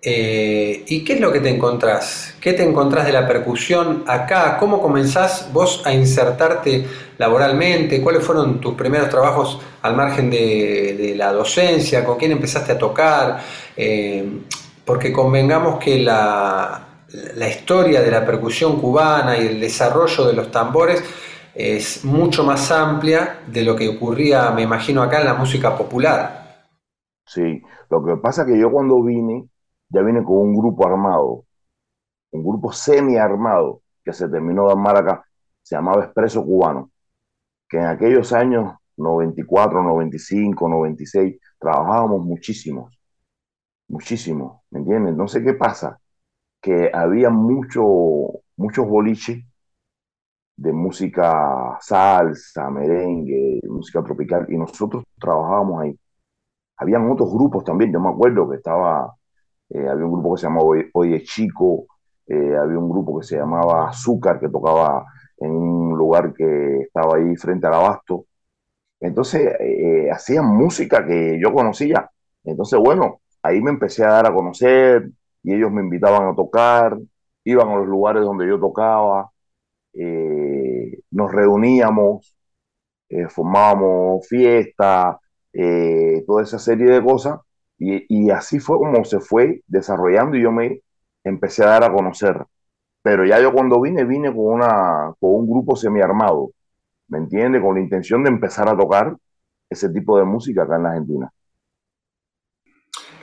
Eh, 0.00 0.84
¿Y 0.86 1.04
qué 1.04 1.14
es 1.14 1.20
lo 1.20 1.32
que 1.32 1.40
te 1.40 1.48
encontrás? 1.48 2.36
¿Qué 2.40 2.52
te 2.52 2.62
encontrás 2.62 3.06
de 3.06 3.12
la 3.12 3.26
percusión 3.26 4.04
acá? 4.06 4.56
¿Cómo 4.58 4.80
comenzás 4.80 5.50
vos 5.52 5.82
a 5.84 5.92
insertarte 5.92 6.86
laboralmente? 7.18 8.00
¿Cuáles 8.00 8.24
fueron 8.24 8.60
tus 8.60 8.74
primeros 8.74 9.08
trabajos 9.08 9.60
al 9.82 9.96
margen 9.96 10.30
de, 10.30 11.14
la 11.16 11.32
docencia? 11.32 12.04
¿Con 12.04 12.16
quién 12.16 12.32
empezaste 12.32 12.72
a 12.72 12.78
tocar? 12.78 13.40
Eh, 13.76 14.24
porque 14.84 15.12
convengamos 15.12 15.78
que 15.78 15.98
la, 15.98 16.88
la 17.34 17.48
historia 17.48 18.00
de 18.00 18.10
la 18.10 18.24
percusión 18.24 18.80
cubana 18.80 19.36
y 19.36 19.46
el 19.46 19.60
desarrollo 19.60 20.26
de 20.26 20.32
los 20.32 20.50
tambores 20.50 21.02
es 21.54 22.04
mucho 22.04 22.44
más 22.44 22.70
amplia 22.70 23.40
de 23.46 23.62
lo 23.62 23.74
que 23.74 23.88
ocurría, 23.88 24.50
me 24.50 24.62
imagino, 24.62 25.02
acá 25.02 25.20
en 25.20 25.26
la 25.26 25.34
música 25.34 25.76
popular. 25.76 26.66
Sí, 27.26 27.60
lo 27.90 28.04
que 28.04 28.16
pasa 28.22 28.42
es 28.42 28.48
que 28.48 28.60
yo 28.60 28.70
cuando 28.70 29.02
vine, 29.02 29.48
ya 29.88 30.02
vine 30.02 30.22
con 30.24 30.36
un 30.38 30.56
grupo 30.56 30.86
armado, 30.86 31.44
un 32.32 32.44
grupo 32.44 32.72
semi-armado 32.72 33.82
que 34.04 34.12
se 34.12 34.28
terminó 34.28 34.66
de 34.66 34.72
armar 34.72 34.96
acá, 34.96 35.24
se 35.62 35.76
llamaba 35.76 36.04
Expreso 36.04 36.44
Cubano, 36.44 36.90
que 37.68 37.78
en 37.78 37.86
aquellos 37.86 38.32
años 38.32 38.74
94, 38.96 39.82
95, 39.82 40.68
96, 40.68 41.38
trabajábamos 41.58 42.24
muchísimos, 42.24 42.98
muchísimo, 43.88 44.64
¿me 44.70 44.80
entiendes? 44.80 45.16
No 45.16 45.28
sé 45.28 45.42
qué 45.42 45.54
pasa, 45.54 45.98
que 46.60 46.90
había 46.92 47.30
mucho, 47.30 47.84
muchos 48.56 48.86
boliches 48.88 49.44
de 50.56 50.72
música 50.72 51.78
salsa, 51.80 52.70
merengue, 52.70 53.60
música 53.68 54.02
tropical, 54.02 54.46
y 54.48 54.56
nosotros 54.58 55.04
trabajábamos 55.20 55.82
ahí. 55.82 55.98
Habían 56.76 57.10
otros 57.10 57.32
grupos 57.32 57.64
también, 57.64 57.92
yo 57.92 58.00
me 58.00 58.10
acuerdo 58.10 58.48
que 58.50 58.56
estaba, 58.56 59.14
eh, 59.70 59.88
había 59.88 60.04
un 60.04 60.12
grupo 60.12 60.34
que 60.34 60.40
se 60.40 60.46
llamaba 60.46 60.68
Oye 60.94 61.22
Chico, 61.24 61.86
eh, 62.28 62.56
había 62.56 62.78
un 62.78 62.90
grupo 62.90 63.18
que 63.18 63.26
se 63.26 63.36
llamaba 63.38 63.88
Azúcar, 63.88 64.38
que 64.40 64.48
tocaba 64.48 65.04
en 65.38 65.50
un 65.50 65.96
lugar 65.96 66.34
que 66.34 66.80
estaba 66.82 67.16
ahí 67.16 67.36
frente 67.36 67.66
al 67.66 67.74
abasto. 67.74 68.26
Entonces, 69.00 69.54
eh, 69.60 70.10
hacían 70.12 70.46
música 70.46 71.06
que 71.06 71.38
yo 71.42 71.52
conocía. 71.54 72.10
Entonces, 72.44 72.78
bueno, 72.80 73.20
ahí 73.42 73.60
me 73.62 73.70
empecé 73.70 74.04
a 74.04 74.10
dar 74.12 74.26
a 74.28 74.34
conocer 74.34 75.10
y 75.42 75.54
ellos 75.54 75.70
me 75.72 75.82
invitaban 75.82 76.28
a 76.28 76.34
tocar, 76.34 76.98
iban 77.44 77.68
a 77.68 77.76
los 77.76 77.86
lugares 77.86 78.22
donde 78.24 78.48
yo 78.48 78.58
tocaba, 78.60 79.30
eh, 79.94 81.00
nos 81.10 81.32
reuníamos, 81.32 82.34
formábamos 83.30 84.26
fiestas, 84.28 85.16
toda 86.26 86.42
esa 86.42 86.58
serie 86.58 86.90
de 86.90 87.02
cosas. 87.02 87.40
Y, 87.78 88.30
así 88.30 88.58
fue 88.58 88.76
como 88.76 89.04
se 89.04 89.20
fue 89.20 89.62
desarrollando 89.66 90.36
y 90.36 90.42
yo 90.42 90.50
me 90.50 90.82
empecé 91.22 91.62
a 91.62 91.68
dar 91.68 91.84
a 91.84 91.92
conocer. 91.92 92.44
Pero 93.02 93.24
ya 93.24 93.40
yo 93.40 93.52
cuando 93.52 93.80
vine, 93.80 94.04
vine 94.04 94.28
con, 94.28 94.46
una, 94.46 95.14
con 95.20 95.30
un 95.30 95.48
grupo 95.48 95.76
semiarmado, 95.76 96.50
¿me 97.06 97.18
entiende? 97.18 97.60
Con 97.60 97.76
la 97.76 97.80
intención 97.80 98.24
de 98.24 98.30
empezar 98.30 98.68
a 98.68 98.76
tocar 98.76 99.16
ese 99.70 99.88
tipo 99.90 100.18
de 100.18 100.24
música 100.24 100.64
acá 100.64 100.76
en 100.76 100.82
la 100.82 100.88
Argentina. 100.90 101.32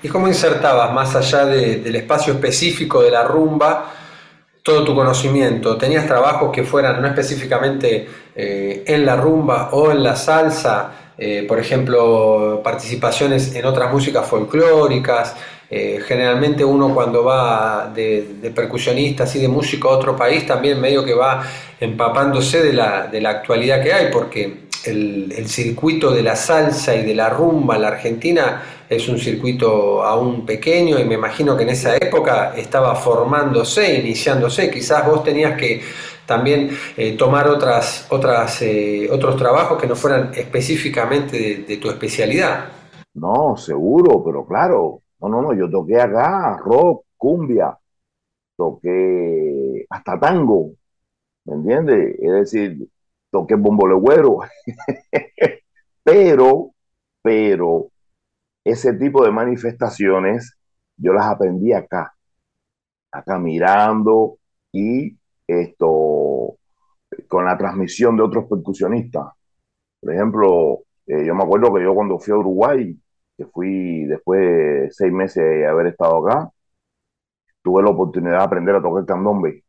¿Y 0.02 0.08
cómo 0.08 0.28
insertabas, 0.28 0.94
más 0.94 1.16
allá 1.16 1.46
del 1.46 1.96
espacio 1.96 2.34
específico 2.34 3.02
de 3.02 3.12
la 3.12 3.24
rumba, 3.24 3.92
todo 4.64 4.86
tu 4.86 4.96
conocimiento? 4.96 5.78
¿Tenías 5.78 6.06
trabajos 6.06 6.52
que 6.52 6.64
fueran 6.64 7.02
no 7.02 7.08
específicamente 7.08 8.08
eh, 8.36 8.84
en 8.86 9.06
la 9.06 9.16
rumba 9.16 9.70
o 9.72 9.92
en 9.92 10.04
la 10.04 10.16
salsa? 10.16 11.05
Eh, 11.18 11.46
por 11.48 11.60
ejemplo, 11.60 12.62
participaciones 12.64 13.56
en 13.56 13.66
otras 13.66 13.92
músicas 13.92 14.28
folclóricas, 14.28 15.36
eh, 15.70 16.00
generalmente 16.06 16.64
uno 16.64 16.94
cuando 16.94 17.24
va 17.24 17.92
de, 17.94 18.52
percusionista, 18.54 19.24
así 19.24 19.40
de 19.40 19.48
músico 19.48 19.90
a 19.90 19.98
otro 19.98 20.16
país, 20.16 20.46
también 20.46 20.80
medio 20.80 21.04
que 21.04 21.14
va 21.14 21.44
empapándose 21.80 22.62
de 22.62 22.74
la, 22.74 23.08
de 23.08 23.22
la 23.22 23.30
actualidad 23.30 23.82
que 23.82 23.94
hay, 23.94 24.12
porque 24.12 24.66
el, 24.86 25.34
el, 25.36 25.48
circuito 25.48 26.12
de 26.12 26.22
la 26.22 26.36
salsa 26.36 26.96
y 26.96 27.04
de 27.04 27.16
la 27.16 27.30
rumba 27.30 27.76
en 27.76 27.82
la 27.82 27.88
Argentina 27.88 28.62
es 28.88 29.08
un 29.08 29.18
circuito 29.18 30.04
aún 30.04 30.46
pequeño 30.46 31.00
y 31.00 31.06
me 31.06 31.16
imagino 31.16 31.58
que 31.58 31.64
en 31.64 31.70
esa 31.70 31.96
época 31.96 32.54
estaba 32.56 32.96
formándose, 32.96 33.96
iniciándose. 33.96 34.70
Quizás 34.70 35.08
vos 35.08 35.24
tenías 35.24 35.58
que 35.58 35.82
también 36.26 36.70
eh, 36.98 37.18
tomar 37.18 37.48
otras, 37.48 38.08
otras, 38.12 38.62
eh, 38.62 39.08
otros 39.12 39.36
trabajos 39.38 39.80
que 39.80 39.88
no 39.88 39.96
fueran 39.96 40.32
específicamente 40.34 41.66
de, 41.68 41.78
tu 41.78 41.90
especialidad. 41.90 42.72
No, 43.14 43.56
seguro, 43.58 44.24
pero 44.24 44.46
claro, 44.46 45.02
no, 45.20 45.30
no, 45.30 45.42
no, 45.42 45.54
yo 45.54 45.70
toqué 45.70 46.00
acá 46.02 46.58
rock, 46.58 47.06
cumbia, 47.18 47.78
toqué 48.58 49.86
hasta 49.90 50.20
tango, 50.20 50.72
¿me 51.46 51.56
entiendes? 51.56 52.16
Es 52.20 52.32
decir, 52.32 52.90
toqué 53.32 53.56
bombolegüero, 53.56 54.40
pero, 56.04 56.72
pero, 57.22 57.90
ese 58.64 58.94
tipo 58.94 59.24
de 59.24 59.32
manifestaciones 59.32 60.58
yo 60.98 61.14
las 61.14 61.28
aprendí 61.28 61.72
acá, 61.74 62.16
acá 63.12 63.38
mirando 63.40 64.38
y 64.72 65.18
esto 65.48 66.58
con 67.28 67.46
la 67.46 67.58
transmisión 67.58 68.18
de 68.18 68.24
otros 68.24 68.46
percusionistas. 68.46 69.26
Por 70.02 70.14
ejemplo, 70.14 70.80
eh, 71.08 71.26
yo 71.26 71.36
me 71.36 71.44
acuerdo 71.44 71.74
que 71.74 71.84
yo 71.84 71.94
cuando 71.94 72.20
fui 72.20 72.34
a 72.34 72.38
Uruguay, 72.38 72.98
que 73.38 73.46
fui 73.48 74.06
después 74.06 74.40
de 74.42 74.90
seis 74.92 75.12
meses 75.14 75.44
de 75.44 75.68
haber 75.68 75.88
estado 75.88 76.28
acá, 76.28 76.50
tuve 77.62 77.84
la 77.84 77.90
oportunidad 77.90 78.38
de 78.40 78.44
aprender 78.44 78.76
a 78.76 78.82
tocar 78.82 79.06
candombe. 79.06 79.64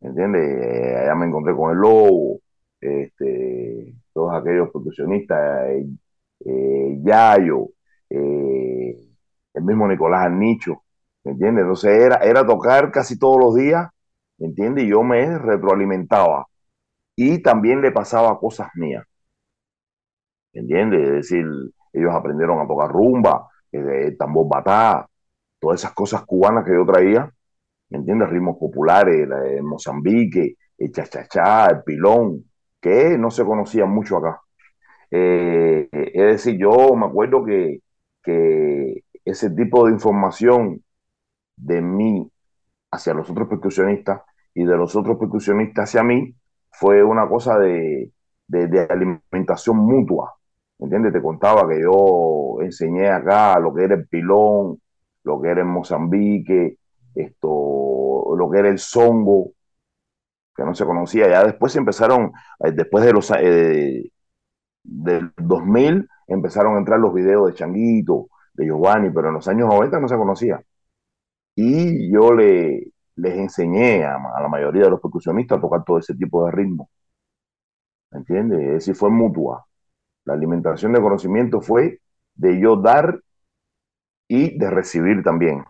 ¿Entiendes? 0.00 0.42
Eh, 0.42 0.96
allá 0.96 1.14
me 1.14 1.26
encontré 1.26 1.54
con 1.54 1.72
el 1.72 1.78
lobo, 1.78 2.40
este, 2.80 3.94
todos 4.12 4.34
aquellos 4.34 4.70
percusionistas, 4.70 5.68
eh, 5.70 5.86
eh, 6.44 6.98
Yayo, 7.02 7.68
el 8.10 9.62
mismo 9.64 9.88
Nicolás 9.88 10.26
Arnicho, 10.26 10.82
¿me 11.24 11.32
entiendes? 11.32 11.62
Entonces 11.62 11.90
era, 12.04 12.16
era 12.18 12.46
tocar 12.46 12.92
casi 12.92 13.18
todos 13.18 13.38
los 13.40 13.54
días, 13.56 13.88
¿me 14.38 14.46
entiendes? 14.48 14.86
Yo 14.88 15.02
me 15.02 15.38
retroalimentaba 15.38 16.46
y 17.16 17.42
también 17.42 17.82
le 17.82 17.92
pasaba 17.92 18.38
cosas 18.38 18.70
mías, 18.76 19.04
¿me 20.52 20.60
entiendes? 20.62 21.00
Es 21.02 21.12
decir, 21.12 21.44
ellos 21.92 22.14
aprendieron 22.14 22.60
a 22.60 22.66
tocar 22.66 22.90
rumba, 22.90 23.48
eh, 23.72 24.16
tambor 24.18 24.46
batá, 24.48 25.06
todas 25.60 25.80
esas 25.80 25.92
cosas 25.94 26.24
cubanas 26.24 26.64
que 26.64 26.74
yo 26.74 26.84
traía, 26.86 27.30
¿me 27.90 27.98
entiendes? 27.98 28.30
Ritmos 28.30 28.58
populares, 28.58 29.28
el 29.46 29.62
Mozambique, 29.62 30.56
el 30.78 30.92
cha-cha-cha, 30.92 31.68
el 31.68 31.82
pilón, 31.84 32.44
que 32.80 33.18
no 33.18 33.30
se 33.30 33.44
conocían 33.44 33.90
mucho 33.90 34.18
acá. 34.18 34.40
Eh, 35.10 35.88
es 35.92 36.26
decir, 36.26 36.58
yo 36.58 36.94
me 36.96 37.06
acuerdo 37.06 37.44
que, 37.44 37.80
que 38.22 39.04
ese 39.24 39.50
tipo 39.50 39.86
de 39.86 39.92
información 39.92 40.82
de 41.56 41.82
mí 41.82 42.30
hacia 42.90 43.14
los 43.14 43.28
otros 43.30 43.48
percusionistas 43.48 44.22
y 44.54 44.64
de 44.64 44.76
los 44.76 44.94
otros 44.96 45.18
percusionistas 45.18 45.88
hacia 45.90 46.02
mí 46.02 46.34
fue 46.70 47.02
una 47.02 47.28
cosa 47.28 47.58
de, 47.58 48.12
de 48.48 48.80
alimentación 48.90 49.76
mutua. 49.78 50.34
¿entiendes? 50.78 51.12
Te 51.12 51.22
contaba 51.22 51.68
que 51.68 51.80
yo 51.80 52.58
enseñé 52.62 53.08
acá 53.08 53.58
lo 53.58 53.74
que 53.74 53.84
era 53.84 53.94
el 53.94 54.06
pilón, 54.06 54.80
lo 55.24 55.40
que 55.40 55.48
era 55.50 55.60
el 55.60 55.66
Mozambique, 55.66 56.78
esto, 57.14 58.34
lo 58.36 58.50
que 58.50 58.58
era 58.58 58.68
el 58.68 58.78
songo, 58.78 59.52
que 60.54 60.64
no 60.64 60.74
se 60.74 60.84
conocía. 60.84 61.28
Ya 61.28 61.44
después 61.44 61.74
empezaron, 61.76 62.32
eh, 62.60 62.72
después 62.72 63.04
de 63.04 63.12
los 63.12 63.30
eh, 63.38 64.10
del 64.84 65.32
2000, 65.36 66.08
empezaron 66.28 66.76
a 66.76 66.78
entrar 66.78 67.00
los 67.00 67.14
videos 67.14 67.48
de 67.48 67.54
Changuito, 67.54 68.28
de 68.54 68.66
Giovanni, 68.66 69.10
pero 69.10 69.28
en 69.28 69.34
los 69.34 69.48
años 69.48 69.68
90 69.68 70.00
no 70.00 70.08
se 70.08 70.16
conocía. 70.16 70.62
Y 71.56 72.12
yo 72.12 72.32
le, 72.34 72.92
les 73.16 73.34
enseñé 73.34 74.04
a, 74.04 74.18
la 74.40 74.48
mayoría 74.48 74.84
de 74.84 74.90
los 74.90 75.00
percusionistas 75.00 75.58
a 75.58 75.60
tocar 75.60 75.84
todo 75.84 75.98
ese 75.98 76.14
tipo 76.14 76.44
de 76.44 76.52
ritmo. 76.52 76.90
¿Me 78.12 78.18
entiendes? 78.18 78.90
Fue 78.96 79.10
mutua. 79.10 79.66
La 80.24 80.34
alimentación 80.34 80.92
de 80.92 81.00
conocimiento 81.00 81.60
fue 81.60 82.00
de 82.34 82.60
yo 82.60 82.76
dar 82.76 83.20
y 84.28 84.58
de 84.58 84.70
recibir 84.70 85.22
también. 85.22 85.64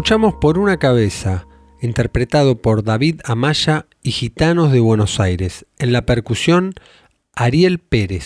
Escuchamos 0.00 0.36
por 0.36 0.56
una 0.56 0.78
cabeza, 0.78 1.46
interpretado 1.82 2.62
por 2.62 2.82
David 2.82 3.20
Amaya 3.22 3.84
y 4.02 4.12
Gitanos 4.12 4.72
de 4.72 4.80
Buenos 4.80 5.20
Aires. 5.20 5.66
En 5.78 5.92
la 5.92 6.06
percusión, 6.06 6.72
Ariel 7.34 7.80
Pérez. 7.80 8.24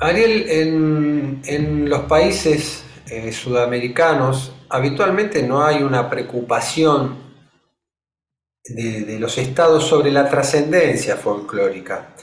Ariel, 0.00 1.40
en, 1.46 1.88
los 1.88 2.00
países 2.06 2.82
eh, 3.08 3.30
sudamericanos 3.30 4.52
habitualmente 4.68 5.44
no 5.44 5.64
hay 5.64 5.84
una 5.84 6.10
preocupación 6.10 7.18
de, 8.64 9.02
de 9.02 9.20
los 9.20 9.38
estados 9.38 9.84
sobre 9.84 10.10
la 10.10 10.28
trascendencia 10.28 11.14
folclórica. 11.14 12.16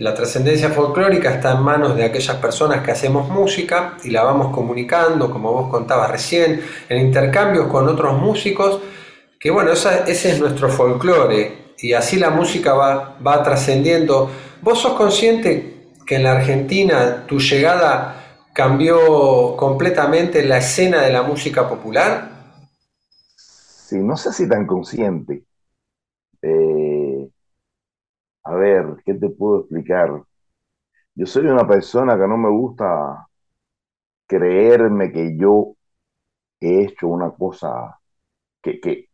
La 0.00 0.14
trascendencia 0.14 0.70
folclórica 0.70 1.34
está 1.34 1.52
en 1.52 1.60
manos 1.60 1.94
de 1.94 2.04
aquellas 2.04 2.36
personas 2.38 2.82
que 2.82 2.90
hacemos 2.90 3.28
música 3.28 3.98
y 4.02 4.08
la 4.08 4.22
vamos 4.22 4.50
comunicando, 4.50 5.30
como 5.30 5.52
vos 5.52 5.70
contabas 5.70 6.10
recién, 6.10 6.62
en 6.88 7.06
intercambios 7.06 7.66
con 7.66 7.86
otros 7.86 8.18
músicos, 8.18 8.80
que 9.38 9.50
bueno, 9.50 9.72
ese 9.72 10.06
es 10.06 10.40
nuestro 10.40 10.70
folclore 10.70 11.74
y 11.76 11.92
así 11.92 12.18
la 12.18 12.30
música 12.30 12.72
va, 12.72 13.18
va 13.24 13.42
trascendiendo. 13.42 14.30
¿Vos 14.62 14.78
sos 14.80 14.94
consciente 14.94 15.90
que 16.06 16.16
en 16.16 16.22
la 16.22 16.32
Argentina 16.32 17.26
tu 17.26 17.38
llegada 17.38 18.38
cambió 18.54 19.54
completamente 19.54 20.42
la 20.46 20.56
escena 20.56 21.02
de 21.02 21.12
la 21.12 21.24
música 21.24 21.68
popular? 21.68 22.56
Sí, 23.36 23.98
no 23.98 24.16
sé 24.16 24.32
si 24.32 24.48
tan 24.48 24.66
consciente. 24.66 25.42
Eh, 26.40 26.89
a 28.44 28.54
ver, 28.54 28.96
¿qué 29.04 29.14
te 29.14 29.28
puedo 29.30 29.60
explicar? 29.60 30.22
Yo 31.14 31.26
soy 31.26 31.46
una 31.46 31.66
persona 31.68 32.16
que 32.18 32.26
no 32.26 32.36
me 32.36 32.48
gusta 32.50 33.28
creerme 34.26 35.12
que 35.12 35.36
yo 35.36 35.74
he 36.60 36.84
hecho 36.84 37.08
una 37.08 37.30
cosa 37.32 37.98
que, 38.62 38.80
que 38.80 39.08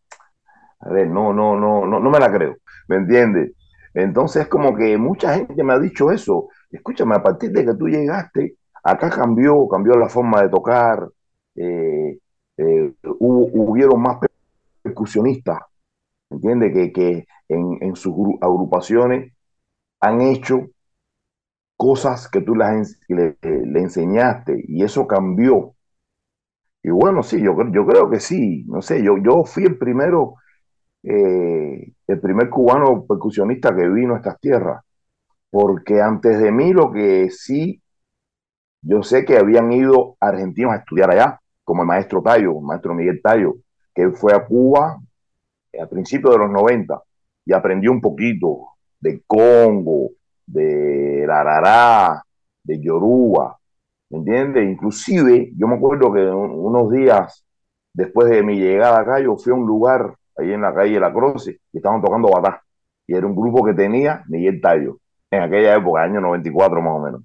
a 0.80 0.90
ver, 0.90 1.08
no, 1.08 1.32
no, 1.32 1.56
no, 1.58 1.86
no, 1.86 2.00
no 2.00 2.10
me 2.10 2.18
la 2.20 2.32
creo, 2.32 2.56
¿me 2.88 2.96
entiendes? 2.96 3.52
Entonces 3.94 4.42
es 4.42 4.48
como 4.48 4.74
que 4.76 4.98
mucha 4.98 5.34
gente 5.34 5.62
me 5.64 5.72
ha 5.72 5.78
dicho 5.78 6.10
eso. 6.12 6.48
Escúchame, 6.70 7.16
a 7.16 7.22
partir 7.22 7.50
de 7.52 7.64
que 7.64 7.74
tú 7.74 7.88
llegaste, 7.88 8.56
acá 8.84 9.10
cambió, 9.10 9.66
cambió 9.68 9.96
la 9.96 10.08
forma 10.08 10.42
de 10.42 10.50
tocar, 10.50 11.08
eh, 11.56 12.18
eh, 12.58 12.94
hubo, 13.18 13.70
hubieron 13.70 14.00
más 14.02 14.18
percusionistas, 14.82 15.60
¿entiendes? 16.30 16.72
Que, 16.74 16.92
que 16.92 17.26
en, 17.48 17.96
sus 17.96 18.14
agrupaciones 18.40 19.32
han 20.00 20.20
hecho 20.20 20.66
cosas 21.76 22.28
que 22.28 22.40
tú 22.40 22.54
las, 22.54 22.98
le, 23.08 23.36
enseñaste 23.42 24.64
y 24.66 24.82
eso 24.82 25.06
cambió. 25.06 25.74
Y 26.82 26.90
bueno, 26.90 27.22
sí, 27.22 27.40
yo, 27.42 27.56
yo 27.72 27.86
creo 27.86 28.08
que 28.08 28.20
sí, 28.20 28.64
no 28.68 28.80
sé, 28.80 29.02
yo, 29.02 29.18
yo 29.18 29.44
fui 29.44 29.64
el 29.64 29.76
primero, 29.76 30.36
eh, 31.02 31.92
el 32.06 32.20
primer 32.20 32.48
cubano 32.48 33.04
percusionista 33.04 33.74
que 33.74 33.88
vino 33.88 34.14
a 34.14 34.18
estas 34.18 34.38
tierras, 34.40 34.84
porque 35.50 36.00
antes 36.00 36.38
de 36.38 36.52
mí 36.52 36.72
lo 36.72 36.92
que 36.92 37.30
sí, 37.30 37.82
yo 38.82 39.02
sé 39.02 39.24
que 39.24 39.36
habían 39.36 39.72
ido 39.72 40.16
argentinos 40.20 40.72
a 40.72 40.76
estudiar 40.76 41.10
allá, 41.10 41.40
como 41.64 41.82
el 41.82 41.88
maestro 41.88 42.22
Tallo, 42.22 42.52
el 42.58 42.64
maestro 42.64 42.94
Miguel 42.94 43.20
Tallo, 43.20 43.56
que 43.92 44.10
fue 44.10 44.32
a 44.32 44.46
Cuba 44.46 45.00
a 45.80 45.86
principios 45.86 46.32
de 46.32 46.38
los 46.38 46.50
90 46.50 47.02
y 47.46 47.54
aprendió 47.54 47.92
un 47.92 48.00
poquito 48.02 48.70
de 49.00 49.22
Congo, 49.26 50.10
de 50.46 51.24
Rarará, 51.26 52.22
de 52.62 52.80
Yoruba, 52.80 53.58
¿me 54.10 54.18
entiendes? 54.18 54.68
Inclusive, 54.68 55.52
yo 55.56 55.68
me 55.68 55.76
acuerdo 55.76 56.12
que 56.12 56.20
unos 56.20 56.92
días 56.92 57.44
después 57.94 58.30
de 58.30 58.42
mi 58.42 58.58
llegada 58.58 59.00
acá, 59.00 59.20
yo 59.20 59.36
fui 59.36 59.52
a 59.52 59.56
un 59.56 59.66
lugar 59.66 60.14
ahí 60.36 60.52
en 60.52 60.62
la 60.62 60.74
calle 60.74 61.00
La 61.00 61.12
Cruz 61.12 61.48
y 61.48 61.58
estaban 61.72 62.02
tocando 62.02 62.28
batá. 62.30 62.62
Y 63.06 63.14
era 63.14 63.26
un 63.26 63.36
grupo 63.36 63.64
que 63.64 63.74
tenía 63.74 64.24
Miguel 64.28 64.60
Tallo, 64.60 64.98
en 65.30 65.42
aquella 65.42 65.76
época, 65.76 66.02
año 66.02 66.20
94 66.20 66.82
más 66.82 66.94
o 66.94 67.00
menos. 67.00 67.22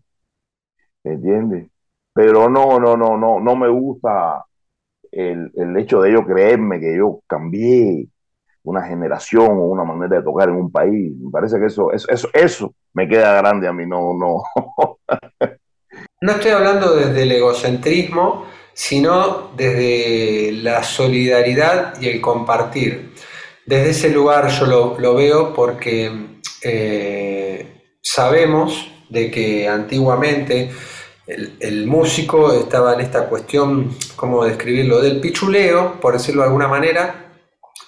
¿Me 1.03 1.13
entiendes? 1.13 1.69
Pero 2.13 2.49
no, 2.49 2.79
no, 2.79 2.97
no, 2.97 3.17
no, 3.17 3.39
no 3.39 3.55
me 3.55 3.69
gusta 3.69 4.45
el, 5.12 5.51
el 5.55 5.77
hecho 5.77 6.01
de 6.01 6.13
yo 6.13 6.25
creerme 6.25 6.79
que 6.79 6.97
yo 6.97 7.21
cambié, 7.27 8.07
una 8.63 8.84
generación 8.84 9.47
o 9.52 9.65
una 9.65 9.84
manera 9.84 10.17
de 10.17 10.24
tocar 10.24 10.50
en 10.50 10.56
un 10.56 10.71
país. 10.71 11.12
Me 11.19 11.32
parece 11.32 11.60
que 11.60 11.65
eso, 11.65 11.91
eso, 11.91 12.30
eso, 12.34 12.74
me 12.93 13.08
queda 13.08 13.36
grande 13.38 13.67
a 13.67 13.74
mí, 13.74 13.86
no, 13.86 14.13
no. 14.13 14.43
no 16.21 16.32
estoy 16.32 16.52
hablando 16.52 16.95
desde 16.95 17.24
el 17.24 17.32
egocentrismo, 17.32 18.45
sino 18.74 19.52
desde 19.56 20.52
la 20.54 20.84
solidaridad 20.84 22.00
y 22.00 22.10
el 22.10 22.21
compartir. 22.21 23.13
Desde 23.65 23.89
ese 23.89 24.10
lugar 24.10 24.50
yo 24.50 24.65
lo, 24.65 25.00
lo 25.00 25.15
veo 25.15 25.54
porque 25.54 26.12
eh, 26.63 27.82
sabemos 28.02 28.91
de 29.10 29.30
que 29.30 29.67
antiguamente 29.67 30.71
el, 31.28 31.58
el, 31.60 31.88
músico 31.88 32.54
estaba 32.54 32.93
en 32.93 33.02
esta 33.02 33.28
cuestión, 33.28 33.95
¿cómo 34.15 34.43
describirlo?, 34.43 35.00
del 35.00 35.19
pichuleo, 35.19 36.00
por 36.00 36.13
decirlo 36.13 36.41
de 36.41 36.47
alguna 36.47 36.67
manera, 36.67 37.30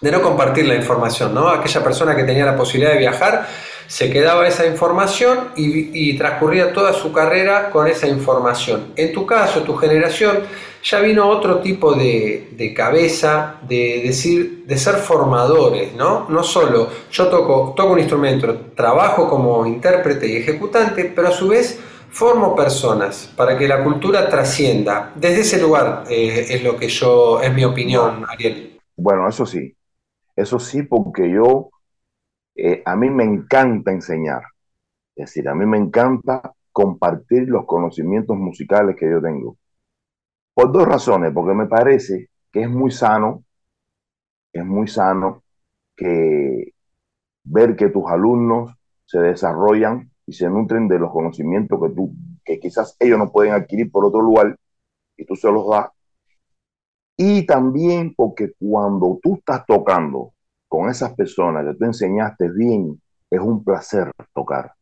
de 0.04 0.12
no 0.12 0.22
compartir 0.22 0.68
la 0.68 0.76
información, 0.76 1.34
¿no? 1.34 1.48
Aquella 1.48 1.82
persona 1.82 2.14
que 2.14 2.26
tenía 2.26 2.46
la 2.46 2.58
posibilidad 2.58 2.92
de 2.92 3.00
viajar 3.00 3.48
se 3.88 4.10
quedaba 4.12 4.46
esa 4.46 4.66
información 4.66 5.52
y, 5.56 6.18
transcurría 6.18 6.74
toda 6.74 6.92
su 6.92 7.14
carrera 7.14 7.70
con 7.70 7.88
esa 7.88 8.08
información. 8.08 8.92
En 8.98 9.14
tu 9.14 9.26
caso, 9.26 9.62
tu 9.62 9.78
generación, 9.78 10.40
ya 10.84 11.00
vino 11.00 11.30
otro 11.30 11.60
tipo 11.60 11.94
de, 11.94 12.74
cabeza, 12.76 13.56
de 13.62 14.02
decir, 14.04 14.66
de 14.66 14.78
ser 14.78 14.96
formadores, 14.96 15.94
¿no? 15.94 16.26
No 16.28 16.44
solo 16.44 16.90
yo 17.10 17.28
toco, 17.28 17.74
toco 17.74 17.94
un 17.94 18.00
instrumento, 18.00 18.54
trabajo 18.76 19.30
como 19.30 19.66
intérprete 19.66 20.28
y 20.28 20.36
ejecutante, 20.36 21.14
pero 21.16 21.30
a 21.30 21.32
su 21.32 21.48
vez 21.48 21.80
formo 22.10 22.58
personas 22.58 23.32
para 23.38 23.58
que 23.58 23.70
la 23.70 23.82
cultura 23.82 24.28
trascienda. 24.28 25.14
Desde 25.16 25.42
ese 25.42 25.62
lugar 25.62 26.04
eh, 26.10 26.48
es 26.50 26.62
lo 26.62 26.76
que 26.76 26.90
yo, 26.90 27.40
es 27.42 27.54
mi 27.54 27.64
opinión, 27.64 28.26
Ariel. 28.28 28.82
Bueno, 28.96 29.28
eso 29.28 29.46
sí, 29.46 29.74
eso 30.36 30.60
sí, 30.60 30.84
porque 30.84 31.32
yo, 31.32 31.70
eh, 32.56 32.84
a 32.86 32.96
mí 32.96 33.10
me 33.10 33.24
encanta 33.26 33.92
enseñar. 33.92 34.44
Es 35.16 35.28
decir, 35.28 35.50
a 35.50 35.56
mí 35.56 35.66
me 35.66 35.78
encanta 35.78 36.54
compartir 36.72 37.50
los 37.50 37.66
conocimientos 37.66 38.38
musicales 38.38 38.96
que 38.98 39.10
yo 39.10 39.22
tengo. 39.22 39.58
Por 40.56 40.72
dos 40.72 40.88
razones, 40.88 41.32
porque 41.34 41.54
me 41.54 41.68
parece 41.68 42.30
que 42.52 42.64
es 42.64 42.70
muy 42.70 42.92
sano, 42.92 43.44
es 44.52 44.66
muy 44.66 44.88
sano 44.88 45.44
que 45.96 46.74
ver 47.46 47.76
que 47.76 47.90
tus 47.90 48.06
alumnos 48.10 48.74
se 49.06 49.20
desarrollan 49.20 50.12
y 50.28 50.34
se 50.34 50.50
nutren 50.50 50.88
de 50.90 51.00
los 51.00 51.12
conocimientos 51.12 51.80
que 51.82 51.96
tú, 51.96 52.14
que 52.46 52.60
quizás 52.60 52.96
ellos 53.00 53.20
no 53.20 53.32
pueden 53.32 53.54
adquirir 53.54 53.92
por 53.92 54.06
otro 54.06 54.22
lugar 54.22 54.58
y 55.18 55.26
tú 55.26 55.36
se 55.36 55.52
los 55.52 55.70
das. 55.70 55.90
Y 57.18 57.46
también 57.46 58.14
porque 58.16 58.54
cuando 58.60 59.20
tú 59.22 59.36
estás 59.36 59.66
tocando 59.66 60.34
con 60.68 60.90
esas 60.90 61.14
personas 61.14 61.66
que 61.66 61.76
tú 61.76 61.86
enseñaste 61.86 62.50
bien, 62.52 63.02
es 63.30 63.40
un 63.40 63.64
placer 63.64 64.12
tocar. 64.34 64.74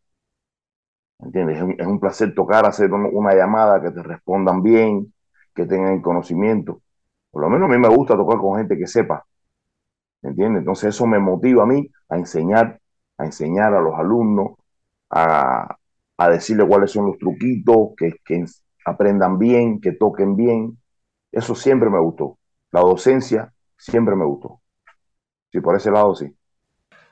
¿Entiendes? 1.20 1.58
Es 1.78 1.88
un, 1.88 2.00
placer 2.00 2.34
tocar, 2.34 2.66
hacer 2.66 2.92
una 2.92 3.36
llamada, 3.36 3.82
que 3.82 3.92
te 3.92 4.02
respondan 4.02 4.64
bien, 4.64 5.14
que 5.54 5.66
tengan 5.66 6.02
conocimiento. 6.02 6.82
Por 7.30 7.44
lo 7.44 7.50
menos 7.50 7.70
a 7.70 7.74
mí 7.74 7.78
me 7.78 7.90
gusta 7.90 8.16
tocar 8.16 8.40
con 8.40 8.58
gente 8.58 8.78
que 8.78 8.88
sepa. 8.88 9.26
¿Entiendes? 10.24 10.62
Entonces 10.62 10.96
eso 10.96 11.08
me 11.08 11.20
motiva 11.20 11.64
a 11.64 11.66
mí 11.66 11.88
a 12.10 12.18
enseñar, 12.18 12.80
a 13.18 13.26
enseñar 13.26 13.74
a 13.74 13.82
los 13.82 13.96
alumnos, 13.96 14.54
a, 15.10 15.78
a 16.18 16.30
decirle 16.30 16.68
cuáles 16.68 16.92
son 16.92 17.08
los 17.08 17.18
truquitos, 17.18 17.90
que 17.98 18.16
aprendan 18.86 19.38
bien, 19.38 19.82
que 19.82 19.94
toquen 19.94 20.36
bien. 20.36 20.81
Eso 21.32 21.56
siempre 21.56 21.90
me 21.90 22.00
gustó. 22.00 22.38
La 22.72 22.82
docencia 22.82 23.54
siempre 23.78 24.16
me 24.16 24.26
gustó. 24.26 24.62
Sí, 25.52 25.60
por 25.60 25.76
ese 25.76 25.92
lado 25.92 26.16
sí. 26.16 26.34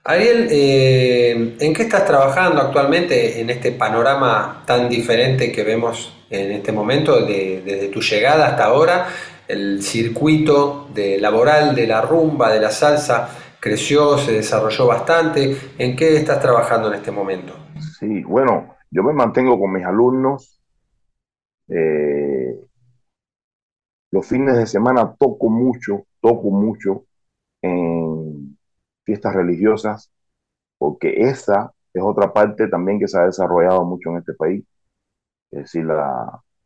Ariel, 0.04 0.48
eh, 0.50 1.58
¿en 1.60 1.74
qué 1.74 1.84
estás 1.84 2.06
trabajando 2.06 2.62
actualmente 2.62 3.42
en 3.42 3.50
este 3.50 3.74
panorama 3.74 4.64
tan 4.66 4.88
diferente 4.88 5.52
que 5.52 5.64
vemos 5.64 6.26
en 6.30 6.52
este 6.52 6.72
momento, 6.72 7.26
desde 7.26 7.90
tu 7.90 8.02
llegada 8.02 8.48
hasta 8.48 8.66
ahora? 8.66 9.08
El 9.48 9.82
circuito 9.82 10.88
de 10.94 11.20
laboral 11.20 11.76
de 11.76 11.88
la 11.88 12.02
rumba, 12.02 12.52
de 12.52 12.60
la 12.60 12.72
salsa, 12.72 13.30
creció, 13.60 14.18
se 14.18 14.34
desarrolló 14.34 14.88
bastante. 14.88 15.58
¿En 15.78 15.96
qué 15.96 16.16
estás 16.16 16.40
trabajando 16.40 16.88
en 16.88 16.96
este 16.96 17.12
momento? 17.12 17.56
Sí, 18.00 18.24
bueno, 18.24 18.76
yo 18.90 19.04
me 19.04 19.14
mantengo 19.14 19.60
con 19.60 19.74
mis 19.74 19.86
alumnos. 19.86 20.60
Eh, 21.68 22.19
los 24.12 24.28
fines 24.28 24.58
de 24.58 24.68
semana 24.68 25.16
toco 25.18 25.50
mucho, 25.50 26.06
toco 26.22 26.50
mucho 26.52 27.06
en 27.62 28.58
fiestas 29.06 29.36
religiosas, 29.36 30.12
porque 30.78 31.22
esa 31.30 31.74
es 31.94 32.04
otra 32.04 32.34
parte 32.34 32.68
también 32.68 33.00
que 33.00 33.08
se 33.08 33.20
ha 33.20 33.26
desarrollado 33.26 33.86
mucho 33.86 34.10
en 34.12 34.18
este 34.18 34.34
país, 34.34 34.64
es 35.52 35.64
decir, 35.64 35.86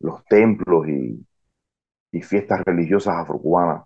los 0.00 0.24
templos 0.26 0.88
y, 0.88 1.26
y 2.12 2.22
fiestas 2.22 2.62
religiosas 2.64 3.16
afrocubanas. 3.16 3.84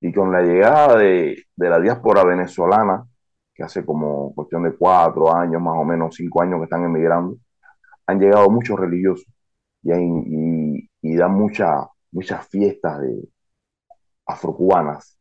Y 0.00 0.12
con 0.12 0.32
la 0.32 0.42
llegada 0.42 0.96
de, 0.98 1.44
la 1.56 1.80
diáspora 1.80 2.24
venezolana, 2.24 3.06
que 3.54 3.62
hace 3.62 3.84
como 3.84 4.34
cuestión 4.34 4.64
de 4.64 4.74
cuatro 4.76 5.34
años, 5.34 5.62
más 5.62 5.74
o 5.78 5.84
menos 5.84 6.16
cinco 6.16 6.42
años 6.42 6.58
que 6.58 6.64
están 6.64 6.84
emigrando, 6.84 7.36
han 8.06 8.20
llegado 8.20 8.50
muchos 8.50 8.78
religiosos 8.78 9.26
y, 9.82 9.92
y, 9.92 10.90
y 11.02 11.16
dan 11.16 11.32
mucha, 11.34 11.88
muchas 12.12 12.46
fiestas 12.48 13.00
de 13.00 13.28
afrocubanas. 14.26 15.18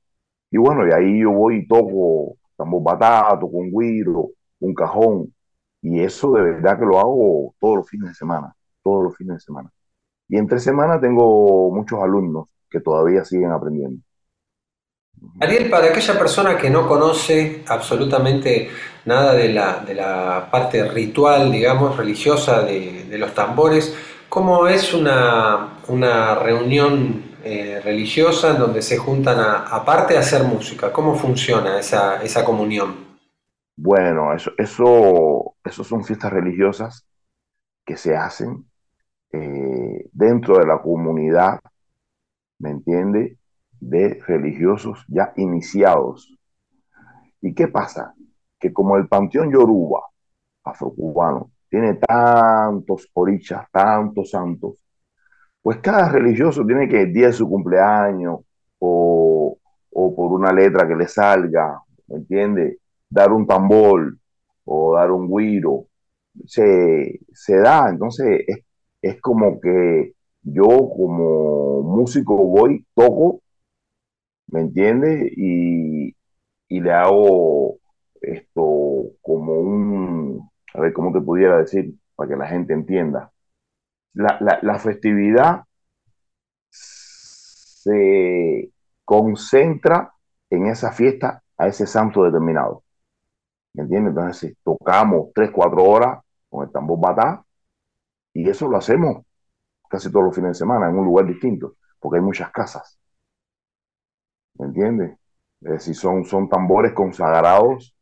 Y 0.51 0.57
bueno, 0.57 0.87
y 0.87 0.91
ahí 0.91 1.21
yo 1.21 1.31
voy 1.31 1.57
y 1.57 1.67
toco 1.67 2.37
tambor 2.55 2.83
batato, 2.83 3.49
con 3.49 3.71
guiro, 3.71 4.29
un 4.59 4.73
cajón. 4.73 5.33
Y 5.81 6.01
eso 6.01 6.33
de 6.33 6.43
verdad 6.43 6.77
que 6.77 6.85
lo 6.85 6.99
hago 6.99 7.55
todos 7.59 7.77
los 7.77 7.89
fines 7.89 8.09
de 8.09 8.15
semana, 8.15 8.53
todos 8.83 9.05
los 9.05 9.17
fines 9.17 9.37
de 9.37 9.39
semana. 9.39 9.71
Y 10.29 10.37
entre 10.37 10.59
semana 10.59 10.99
tengo 10.99 11.71
muchos 11.71 11.99
alumnos 12.01 12.49
que 12.69 12.79
todavía 12.79 13.25
siguen 13.25 13.51
aprendiendo. 13.51 14.01
Ariel, 15.39 15.69
para 15.69 15.87
aquella 15.87 16.17
persona 16.17 16.57
que 16.57 16.69
no 16.69 16.87
conoce 16.87 17.63
absolutamente 17.67 18.69
nada 19.05 19.33
de 19.33 19.49
la, 19.49 19.79
de 19.79 19.93
la 19.93 20.47
parte 20.51 20.83
ritual, 20.89 21.51
digamos, 21.51 21.97
religiosa 21.97 22.63
de, 22.63 23.05
de 23.05 23.17
los 23.17 23.33
tambores, 23.33 23.95
¿cómo 24.31 24.65
es 24.65 24.93
una, 24.93 25.81
una 25.89 26.35
reunión 26.35 27.35
eh, 27.43 27.81
religiosa 27.83 28.51
en 28.51 28.59
donde 28.59 28.81
se 28.81 28.97
juntan 28.97 29.37
aparte 29.69 30.15
a 30.15 30.21
hacer 30.21 30.45
música? 30.45 30.93
¿Cómo 30.93 31.15
funciona 31.15 31.77
esa, 31.77 32.23
esa 32.23 32.45
comunión? 32.45 32.95
Bueno, 33.75 34.33
eso, 34.33 34.51
eso, 34.57 35.55
eso 35.65 35.83
son 35.83 36.05
fiestas 36.05 36.31
religiosas 36.31 37.05
que 37.85 37.97
se 37.97 38.15
hacen 38.15 38.65
eh, 39.33 40.07
dentro 40.13 40.57
de 40.57 40.65
la 40.65 40.81
comunidad, 40.81 41.59
¿me 42.59 42.69
entiende? 42.69 43.37
de 43.81 44.21
religiosos 44.27 45.03
ya 45.09 45.33
iniciados. 45.35 46.33
¿Y 47.41 47.53
qué 47.53 47.67
pasa? 47.67 48.13
Que 48.59 48.71
como 48.71 48.95
el 48.95 49.07
panteón 49.09 49.51
Yoruba, 49.51 50.03
afrocubano, 50.63 51.51
tiene 51.71 51.95
tantos 51.95 53.09
orichas, 53.13 53.65
tantos 53.71 54.29
santos, 54.29 54.83
pues 55.61 55.79
cada 55.79 56.09
religioso 56.09 56.65
tiene 56.65 56.87
que 56.87 57.01
el 57.03 57.13
día 57.13 57.27
de 57.27 57.33
su 57.33 57.49
cumpleaños 57.49 58.41
o, 58.79 59.57
por 59.91 60.33
una 60.33 60.51
letra 60.53 60.87
que 60.87 60.95
le 60.95 61.07
salga, 61.07 61.81
¿me 62.07 62.17
entiende? 62.17 62.79
Dar 63.09 63.31
un 63.31 63.47
tambor 63.47 64.15
o 64.65 64.95
dar 64.95 65.11
un 65.11 65.27
guiro, 65.29 65.87
se, 66.45 67.19
se 67.33 67.57
da. 67.57 67.89
Entonces 67.89 68.43
es, 68.47 68.59
es 69.01 69.21
como 69.21 69.59
que 69.59 70.13
yo 70.43 70.67
como 70.67 71.81
músico 71.83 72.35
voy, 72.37 72.85
toco 72.93 73.41
¿me 74.51 74.61
entiendes? 74.61 75.31
Y, 75.37 76.15
le 76.69 76.91
hago 76.91 77.77
esto 78.21 79.11
como 79.21 79.53
un, 79.53 80.50
a 80.73 80.81
ver, 80.81 80.93
¿cómo 80.93 81.11
te 81.11 81.21
pudiera 81.21 81.57
decir? 81.57 81.93
Para 82.15 82.29
que 82.29 82.35
la 82.35 82.47
gente 82.47 82.73
entienda. 82.73 83.31
La, 84.13 84.79
festividad 84.79 85.63
se 86.69 88.71
concentra 89.05 90.13
en 90.49 90.67
esa 90.67 90.91
fiesta 90.91 91.43
a 91.57 91.67
ese 91.67 91.87
santo 91.87 92.23
determinado. 92.23 92.83
¿Me 93.73 93.83
entiendes? 93.83 94.11
Entonces, 94.11 94.57
tocamos 94.63 95.29
tres, 95.33 95.51
cuatro 95.51 95.83
horas 95.83 96.19
con 96.49 96.65
el 96.65 96.71
tambor 96.71 96.99
batá 96.99 97.45
y 98.33 98.49
eso 98.49 98.67
lo 98.67 98.77
hacemos 98.77 99.25
casi 99.89 100.11
todos 100.11 100.25
los 100.25 100.35
fines 100.35 100.51
de 100.51 100.55
semana 100.55 100.89
en 100.89 100.97
un 100.97 101.05
lugar 101.05 101.25
distinto, 101.25 101.75
porque 101.99 102.19
hay 102.19 102.23
muchas 102.23 102.51
casas. 102.51 102.99
¿Me 104.55 104.67
entiendes? 104.67 105.17
Es 105.61 105.71
decir, 105.71 105.95
son, 105.95 106.25
son 106.25 106.49
tambores 106.49 106.93
consagrados, 106.93 107.95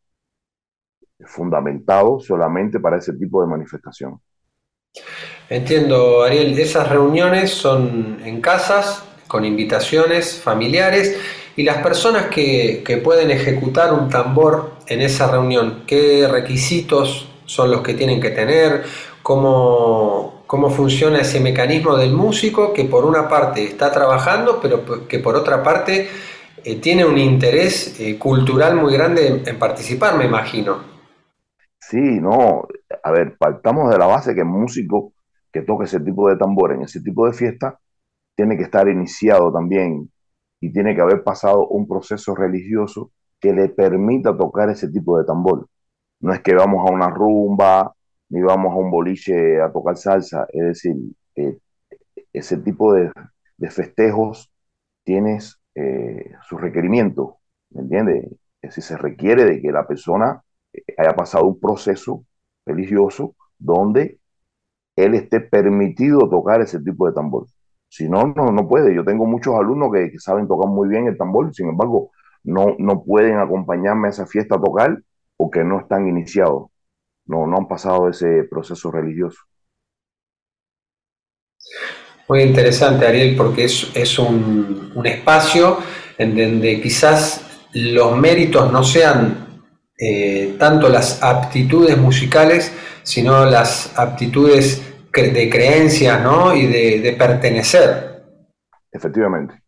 fundamentados 1.25 2.25
solamente 2.25 2.79
para 2.79 2.97
ese 2.97 3.13
tipo 3.13 3.41
de 3.41 3.47
manifestación. 3.47 4.19
Entiendo, 5.49 6.23
Ariel. 6.23 6.57
Esas 6.57 6.89
reuniones 6.89 7.51
son 7.51 8.19
en 8.23 8.41
casas, 8.41 9.03
con 9.27 9.45
invitaciones 9.45 10.39
familiares, 10.41 11.19
y 11.55 11.63
las 11.63 11.77
personas 11.83 12.27
que, 12.27 12.83
que 12.85 12.97
pueden 12.97 13.31
ejecutar 13.31 13.93
un 13.93 14.09
tambor 14.09 14.73
en 14.87 15.01
esa 15.01 15.29
reunión, 15.29 15.83
¿qué 15.85 16.27
requisitos 16.27 17.29
son 17.45 17.71
los 17.71 17.81
que 17.81 17.93
tienen 17.93 18.21
que 18.21 18.29
tener? 18.29 18.83
¿Cómo, 19.21 20.43
cómo 20.49 20.71
funciona 20.71 21.19
ese 21.19 21.39
mecanismo 21.39 21.95
del 21.95 22.11
músico 22.11 22.73
que 22.73 22.85
por 22.85 23.05
una 23.05 23.29
parte 23.29 23.65
está 23.65 23.91
trabajando, 23.91 24.59
pero 24.59 25.07
que 25.07 25.19
por 25.19 25.35
otra 25.35 25.61
parte 25.61 26.09
eh, 26.63 26.75
tiene 26.77 27.05
un 27.05 27.17
interés 27.17 27.99
eh, 27.99 28.17
cultural 28.17 28.75
muy 28.75 28.91
grande 28.91 29.43
en, 29.45 29.59
participar, 29.59 30.17
me 30.17 30.25
imagino. 30.25 30.98
Sí, 31.89 32.19
no, 32.21 32.67
a 33.03 33.11
ver, 33.11 33.35
partamos 33.37 33.89
de 33.89 33.97
la 33.97 34.05
base 34.05 34.35
que 34.35 34.41
el 34.41 34.45
músico 34.47 35.13
que 35.51 35.63
toque 35.63 35.85
ese 35.85 35.99
tipo 35.99 36.29
de 36.29 36.37
tambor 36.37 36.71
en 36.71 36.83
ese 36.83 37.01
tipo 37.01 37.25
de 37.25 37.33
fiesta 37.33 37.79
tiene 38.35 38.57
que 38.57 38.63
estar 38.63 38.87
iniciado 38.87 39.51
también 39.51 40.11
y 40.61 40.71
tiene 40.71 40.95
que 40.95 41.01
haber 41.01 41.23
pasado 41.23 41.67
un 41.69 41.87
proceso 41.87 42.35
religioso 42.35 43.11
que 43.39 43.53
le 43.53 43.69
permita 43.69 44.37
tocar 44.37 44.69
ese 44.69 44.89
tipo 44.89 45.17
de 45.17 45.25
tambor. 45.25 45.67
no 46.21 46.33
es 46.33 46.41
que 46.41 46.55
vamos 46.55 46.87
a 46.89 46.93
una 46.93 47.09
rumba, 47.09 47.93
ni 48.29 48.41
vamos 48.41 48.73
a 48.73 48.77
un 48.77 48.91
boliche 48.91 49.61
a 49.61 49.71
tocar 49.71 49.97
salsa, 49.97 50.47
es 50.53 50.63
decir, 50.63 50.95
eh, 51.37 51.59
ese 52.33 52.57
tipo 52.57 52.93
de, 52.93 53.11
festejos 53.71 54.51
tienes 55.03 55.59
eh, 55.75 56.33
su 56.43 56.57
requerimiento, 56.57 57.39
¿me 57.71 57.81
entiendes? 57.83 58.25
Es 58.61 58.75
decir, 58.75 58.83
se 58.83 58.97
requiere 58.97 59.45
de 59.45 59.61
que 59.61 59.71
la 59.71 59.87
persona 59.87 60.43
haya 60.97 61.15
pasado 61.15 61.45
un 61.45 61.59
proceso 61.59 62.23
religioso 62.65 63.35
donde 63.57 64.19
él 64.95 65.15
esté 65.15 65.39
permitido 65.39 66.29
tocar 66.29 66.61
ese 66.61 66.79
tipo 66.79 67.07
de 67.07 67.13
tambor. 67.13 67.47
Si 67.87 68.07
no, 68.07 68.33
no, 68.35 68.51
no 68.51 68.67
puede. 68.67 68.93
Yo 68.93 69.03
tengo 69.03 69.25
muchos 69.25 69.55
alumnos 69.55 69.91
que, 69.93 70.19
saben 70.19 70.47
tocar 70.47 70.69
muy 70.69 70.87
bien 70.87 71.07
el 71.07 71.17
tambor, 71.17 71.53
sin 71.53 71.69
embargo, 71.69 72.11
no, 72.43 72.75
no 72.77 73.03
pueden 73.03 73.37
acompañarme 73.37 74.07
a 74.07 74.11
esa 74.11 74.25
fiesta 74.25 74.59
tocar 74.59 75.01
porque 75.35 75.63
no 75.63 75.79
están 75.79 76.07
iniciados, 76.07 76.69
no, 77.25 77.47
no 77.47 77.57
han 77.57 77.67
pasado 77.67 78.09
ese 78.09 78.43
proceso 78.43 78.91
religioso. 78.91 79.39
Muy 82.27 82.43
interesante, 82.43 83.07
Ariel, 83.07 83.35
porque 83.35 83.63
es, 83.65 83.91
es 83.95 84.19
un, 84.19 84.91
un, 84.93 85.05
espacio 85.05 85.77
en 86.17 86.35
donde 86.35 86.79
quizás 86.81 87.67
los 87.73 88.15
méritos 88.17 88.71
no 88.71 88.83
sean 88.83 89.48
eh, 89.99 90.55
tanto 90.57 90.89
las 90.89 91.21
aptitudes 91.21 91.97
musicales, 91.97 92.73
sino 93.03 93.45
las 93.45 93.97
aptitudes 93.97 94.85
de 95.11 95.49
creencias 95.49 96.21
¿no? 96.23 96.55
y 96.55 96.67
de, 96.67 97.15
pertenecer. 97.17 98.23
Efectivamente, 98.91 99.61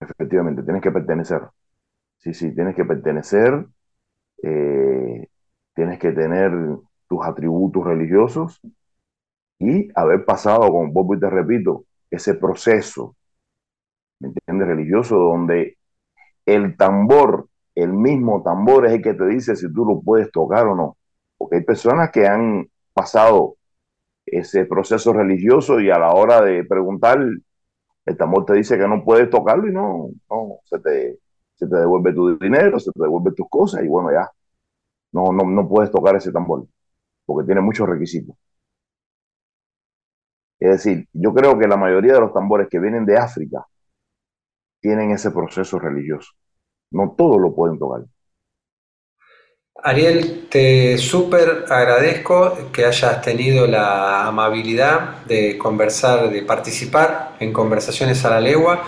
efectivamente, 0.00 0.62
tienes 0.62 0.82
que 0.82 0.90
pertenecer. 0.90 1.40
Sí, 2.18 2.34
sí, 2.34 2.54
tienes 2.54 2.74
que 2.74 2.84
pertenecer 2.84 3.66
eh, 4.42 5.28
tienes 5.74 5.98
que 5.98 6.12
tener 6.12 6.52
tus 7.08 7.24
atributos 7.24 7.84
religiosos 7.84 8.60
y 9.58 9.88
haber 9.94 10.24
pasado, 10.24 10.70
con 10.70 10.92
vuelvo 10.92 11.14
y 11.14 11.20
te 11.20 11.30
repito, 11.30 11.84
ese 12.10 12.34
proceso, 12.34 13.16
¿me 14.20 14.28
entiendes? 14.28 14.68
Religioso, 14.68 15.16
donde 15.16 15.78
el 16.46 16.76
tambor, 16.76 17.48
el 17.76 17.94
mismo 17.94 18.42
tambor 18.44 18.86
es 18.86 18.94
el 18.94 19.02
que 19.02 19.14
te 19.14 19.26
dice 19.28 19.56
si 19.56 19.72
tú 19.74 19.86
lo 19.86 20.02
puedes 20.02 20.32
tocar 20.32 20.68
o 20.68 20.76
no. 20.76 20.98
Porque 21.38 21.58
hay 21.58 21.64
personas 21.64 22.12
que 22.12 22.26
han 22.28 22.68
pasado 22.94 23.56
ese 24.26 24.66
proceso 24.66 25.12
religioso 25.12 25.80
y 25.80 25.90
a 25.90 25.98
la 25.98 26.12
hora 26.14 26.42
de 26.42 26.64
preguntar, 26.64 27.18
el 28.06 28.16
tambor 28.16 28.44
te 28.46 28.54
dice 28.54 28.78
que 28.78 28.88
no 28.88 29.04
puedes 29.04 29.30
tocarlo 29.30 29.68
y 29.68 29.72
no, 29.72 30.10
no 30.30 30.60
se 30.64 30.78
te, 30.80 31.18
se 31.54 31.66
te 31.68 31.76
devuelve 31.76 32.12
tu 32.14 32.38
dinero, 32.38 32.78
se 32.80 32.92
te 32.92 33.02
devuelve 33.02 33.32
tus 33.32 33.48
cosas 33.50 33.84
y 33.84 33.88
bueno, 33.88 34.12
ya, 34.12 34.30
no, 35.12 35.32
no, 35.32 35.44
no 35.44 35.68
puedes 35.68 35.90
tocar 35.90 36.16
ese 36.16 36.32
tambor 36.32 36.66
porque 37.26 37.46
tiene 37.46 37.60
muchos 37.62 37.88
requisitos. 37.88 38.36
Es 40.60 40.68
decir, 40.84 41.08
yo 41.14 41.32
creo 41.32 41.58
que 41.58 41.66
la 41.66 41.78
mayoría 41.78 42.12
de 42.12 42.20
los 42.20 42.34
tambores 42.34 42.68
que 42.70 42.78
vienen 42.78 43.06
de 43.06 43.16
África 43.16 43.66
tienen 44.80 45.10
ese 45.10 45.30
proceso 45.32 45.78
religioso. 45.78 46.32
No 46.90 47.14
todos 47.16 47.40
lo 47.40 47.54
pueden 47.54 47.78
tocar. 47.78 48.02
Ariel, 49.82 50.48
te 50.48 50.96
súper 50.98 51.66
agradezco 51.68 52.70
que 52.72 52.86
hayas 52.86 53.20
tenido 53.20 53.66
la 53.66 54.26
amabilidad 54.26 55.24
de 55.26 55.58
conversar, 55.58 56.30
de 56.30 56.42
participar 56.42 57.36
en 57.40 57.52
conversaciones 57.52 58.24
a 58.24 58.30
la 58.30 58.40
legua. 58.40 58.84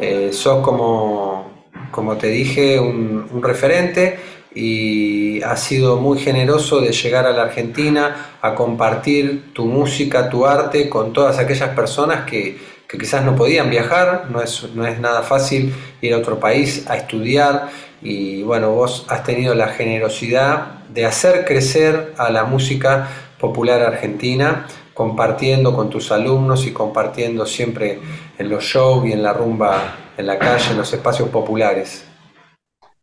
Eh, 0.00 0.32
sos 0.32 0.64
como 0.64 1.50
como 1.90 2.16
te 2.16 2.28
dije, 2.28 2.78
un, 2.78 3.42
referente 3.42 4.18
y 4.54 5.42
has 5.42 5.62
sido 5.62 5.96
muy 5.96 6.18
generoso 6.18 6.80
de 6.80 6.92
llegar 6.92 7.26
a 7.26 7.32
la 7.32 7.42
Argentina 7.42 8.36
a 8.42 8.54
compartir 8.54 9.52
tu 9.52 9.66
música, 9.66 10.28
tu 10.28 10.46
arte 10.46 10.88
con 10.88 11.12
todas 11.12 11.38
aquellas 11.38 11.70
personas 11.70 12.28
que, 12.28 12.58
quizás 12.98 13.24
no 13.24 13.36
podían 13.36 13.70
viajar, 13.70 14.26
no 14.30 14.40
es, 14.42 14.74
no 14.74 14.86
es 14.86 14.98
nada 15.00 15.22
fácil 15.22 15.74
ir 16.00 16.14
a 16.14 16.18
otro 16.18 16.38
país 16.38 16.88
a 16.88 16.96
estudiar 16.96 17.68
y 18.02 18.42
bueno, 18.42 18.72
vos 18.72 19.06
has 19.08 19.22
tenido 19.22 19.54
la 19.54 19.68
generosidad 19.68 20.80
de 20.88 21.04
hacer 21.04 21.44
crecer 21.44 22.14
a 22.16 22.30
la 22.30 22.44
música 22.44 23.08
popular 23.38 23.82
argentina 23.82 24.66
compartiendo 24.94 25.74
con 25.74 25.88
tus 25.88 26.12
alumnos 26.12 26.66
y 26.66 26.72
compartiendo 26.72 27.46
siempre 27.46 27.98
en 28.38 28.50
los 28.50 28.64
shows 28.64 29.06
y 29.06 29.12
en 29.12 29.22
la 29.22 29.32
rumba 29.32 29.96
en 30.16 30.26
la 30.26 30.38
calle, 30.38 30.72
en 30.72 30.78
los 30.78 30.92
espacios 30.92 31.28
populares. 31.30 32.06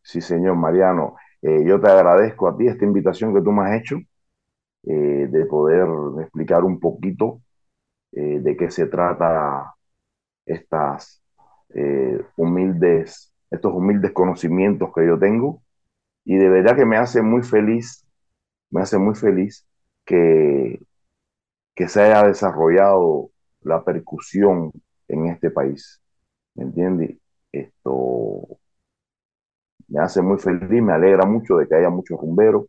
Sí, 0.02 0.22
señor 0.22 0.56
Mariano. 0.56 1.16
Eh, 1.42 1.64
yo 1.66 1.80
te 1.80 1.90
agradezco 1.90 2.48
a 2.48 2.58
ti 2.58 2.68
esta 2.68 2.86
invitación 2.86 3.34
que 3.34 3.42
tú 3.42 3.52
me 3.52 3.68
has 3.68 3.82
hecho 3.82 3.98
eh, 4.84 5.28
de 5.30 5.46
poder 5.46 5.88
explicar 6.22 6.64
un 6.64 6.80
poquito 6.80 7.42
eh, 8.12 8.40
de 8.40 8.56
qué 8.56 8.72
se 8.72 8.88
trata 8.88 9.76
estas 10.48 11.24
humildes, 12.38 13.34
estos 13.52 13.74
humildes 13.74 14.12
conocimientos 14.14 14.90
que 14.96 15.06
yo 15.06 15.20
tengo. 15.20 15.62
Y 16.26 16.38
de 16.38 16.50
verdad 16.50 16.76
que 16.78 16.86
me 16.86 16.98
hace 16.98 17.22
muy 17.22 17.44
feliz, 17.44 18.06
me 18.72 18.82
hace 18.82 18.98
muy 18.98 19.16
feliz 19.16 19.68
que, 20.06 20.82
que 21.76 21.88
se 21.88 22.02
haya 22.04 22.24
desarrollado 22.28 23.32
la 23.62 23.84
percusión 23.84 24.72
en 25.08 25.28
este 25.28 25.52
país. 25.52 26.02
¿Me 26.56 26.66
entiendes? 26.66 27.18
Esto 27.52 28.60
me 29.88 30.00
hace 30.02 30.22
muy 30.22 30.38
feliz, 30.40 30.82
me 30.82 30.94
alegra 30.94 31.26
mucho 31.26 31.58
de 31.58 31.68
que 31.68 31.76
haya 31.76 31.90
muchos 31.90 32.20
rumberos, 32.20 32.66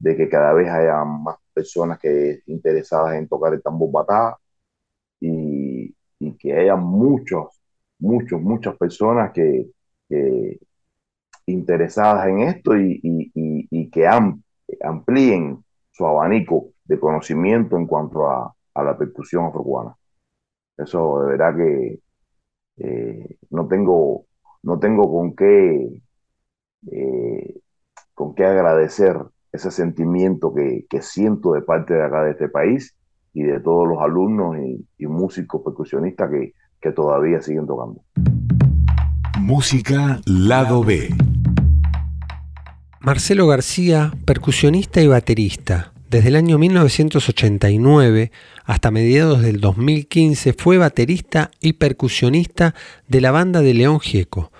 de 0.00 0.16
que 0.16 0.28
cada 0.28 0.52
vez 0.54 0.68
haya 0.70 1.04
más 1.04 1.36
personas 1.54 1.98
que 2.00 2.40
interesadas 2.46 3.16
en 3.16 3.28
tocar 3.28 3.54
el 3.54 3.62
tambor 3.62 3.90
batá 3.92 4.38
que 6.32 6.52
haya 6.54 6.76
muchos, 6.76 7.60
muchos, 7.98 8.40
muchas 8.40 8.76
personas 8.76 9.32
que, 9.32 9.70
interesadas 11.46 12.28
en 12.28 12.40
esto 12.40 12.76
y, 12.76 13.90
que 13.90 14.06
amplíen 14.82 15.64
su 15.90 16.06
abanico 16.06 16.70
de 16.84 16.98
conocimiento 16.98 17.76
en 17.76 17.86
cuanto 17.86 18.28
a, 18.28 18.54
la 18.76 18.98
percusión 18.98 19.46
afrocubana. 19.46 19.96
Eso 20.76 21.20
de 21.20 21.26
verdad 21.36 21.56
que 21.56 22.00
eh, 22.78 23.36
no 23.50 23.68
tengo 23.68 24.26
no 24.62 24.78
tengo 24.80 25.08
con 25.12 25.36
qué 25.36 26.02
eh, 26.90 27.60
con 28.14 28.34
qué 28.34 28.44
agradecer 28.44 29.16
ese 29.52 29.70
sentimiento 29.70 30.52
que, 30.52 30.86
siento 31.00 31.52
de 31.52 31.62
parte 31.62 31.94
de 31.94 32.02
acá 32.02 32.24
de 32.24 32.32
este 32.32 32.48
país 32.48 32.96
y 33.34 33.42
de 33.42 33.60
todos 33.60 33.86
los 33.86 33.98
alumnos 34.00 34.56
y, 34.56 35.06
músicos 35.06 35.60
percusionistas 35.62 36.30
que, 36.30 36.54
que 36.80 36.92
todavía 36.92 37.42
siguen 37.42 37.66
tocando. 37.66 38.00
Música 39.38 40.20
Lado 40.24 40.82
B. 40.82 41.10
Marcelo 43.00 43.46
García, 43.46 44.12
percusionista 44.24 45.02
y 45.02 45.08
baterista. 45.08 45.92
Desde 46.08 46.28
el 46.28 46.36
año 46.36 46.58
1989 46.58 48.30
hasta 48.64 48.90
mediados 48.90 49.42
del 49.42 49.60
2015 49.60 50.54
fue 50.54 50.78
baterista 50.78 51.50
y 51.60 51.74
percusionista 51.74 52.74
de 53.08 53.20
la 53.20 53.30
banda 53.30 53.60
de 53.60 53.74
León 53.74 54.00
Gieco. 54.00 54.52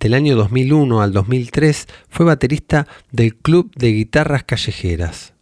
Del 0.00 0.14
año 0.14 0.34
2001 0.34 1.02
al 1.02 1.12
2003 1.12 1.86
fue 2.08 2.26
baterista 2.26 2.88
del 3.12 3.36
Club 3.36 3.70
de 3.76 3.92
Guitarras 3.92 4.44
Callejeras. 4.44 5.33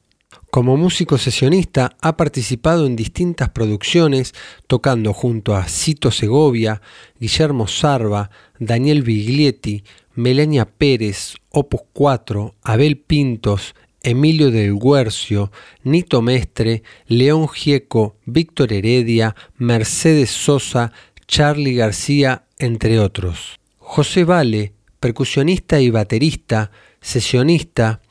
Como 0.52 0.76
músico 0.76 1.16
sesionista 1.16 1.96
ha 2.02 2.18
participado 2.18 2.84
en 2.84 2.94
distintas 2.94 3.48
producciones, 3.48 4.34
tocando 4.66 5.14
junto 5.14 5.56
a 5.56 5.64
Cito 5.66 6.10
Segovia, 6.10 6.82
Guillermo 7.18 7.66
Sarva, 7.66 8.28
Daniel 8.58 9.00
Biglietti, 9.00 9.82
Melania 10.14 10.66
Pérez, 10.66 11.36
Opus 11.48 11.80
4, 11.94 12.54
Abel 12.64 12.98
Pintos, 12.98 13.74
Emilio 14.02 14.50
del 14.50 14.78
Guercio, 14.78 15.50
Nito 15.84 16.20
Mestre, 16.20 16.82
León 17.06 17.48
Gieco, 17.48 18.16
Víctor 18.26 18.74
Heredia, 18.74 19.34
Mercedes 19.56 20.28
Sosa, 20.32 20.92
Charlie 21.26 21.76
García, 21.76 22.44
entre 22.58 23.00
otros. 23.00 23.58
José 23.78 24.24
Vale, 24.24 24.74
percusionista 25.00 25.80
y 25.80 25.88
baterista, 25.88 26.70
sesionista, 27.00 28.02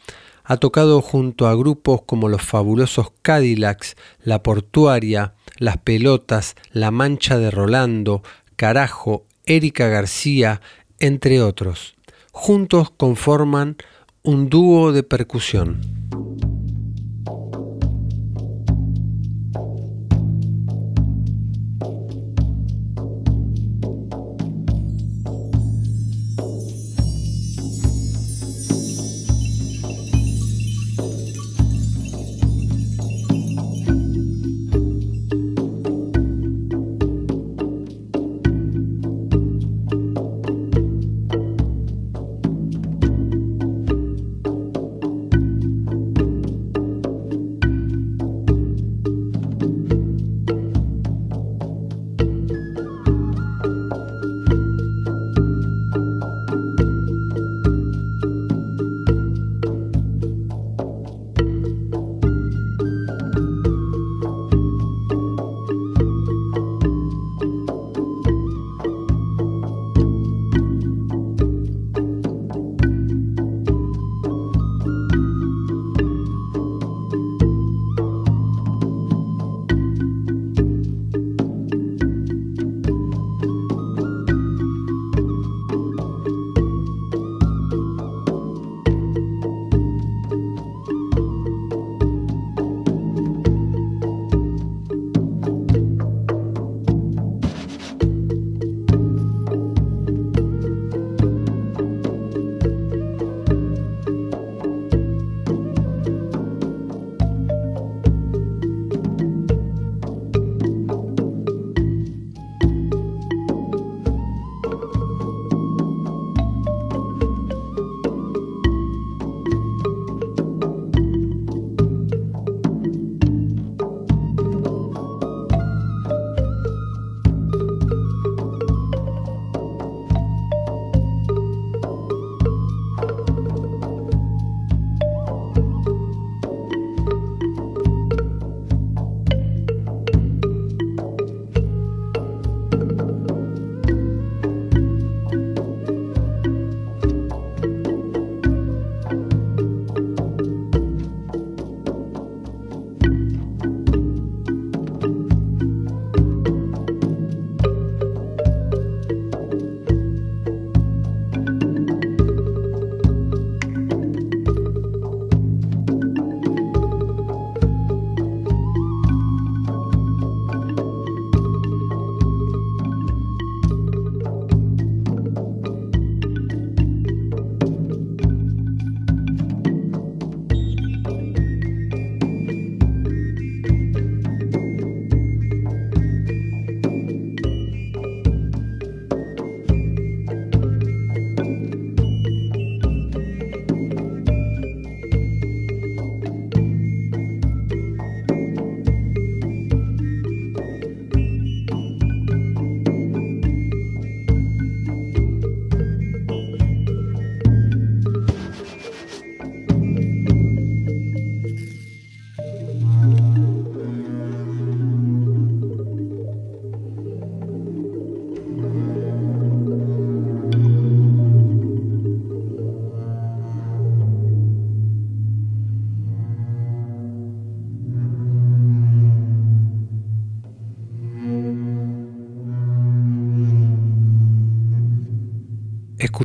ha 0.43 0.57
tocado 0.57 1.01
junto 1.01 1.47
a 1.47 1.55
grupos 1.55 2.01
como 2.05 2.29
los 2.29 2.41
fabulosos 2.41 3.11
Cadillacs, 3.21 3.95
La 4.23 4.43
Portuaria, 4.43 5.33
Las 5.57 5.77
Pelotas, 5.77 6.55
La 6.71 6.91
Mancha 6.91 7.37
de 7.37 7.51
Rolando, 7.51 8.23
Carajo, 8.55 9.25
Erika 9.45 9.87
García, 9.87 10.61
entre 10.99 11.41
otros. 11.41 11.95
Juntos 12.31 12.91
conforman 12.91 13.77
un 14.23 14.49
dúo 14.49 14.91
de 14.91 15.03
percusión. 15.03 15.81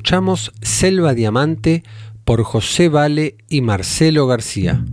Escuchamos 0.07 0.53
Selva 0.63 1.15
Diamante 1.15 1.83
por 2.25 2.45
José 2.45 2.89
Vale 2.89 3.39
y 3.49 3.61
Marcelo 3.61 4.29
García. 4.29 4.85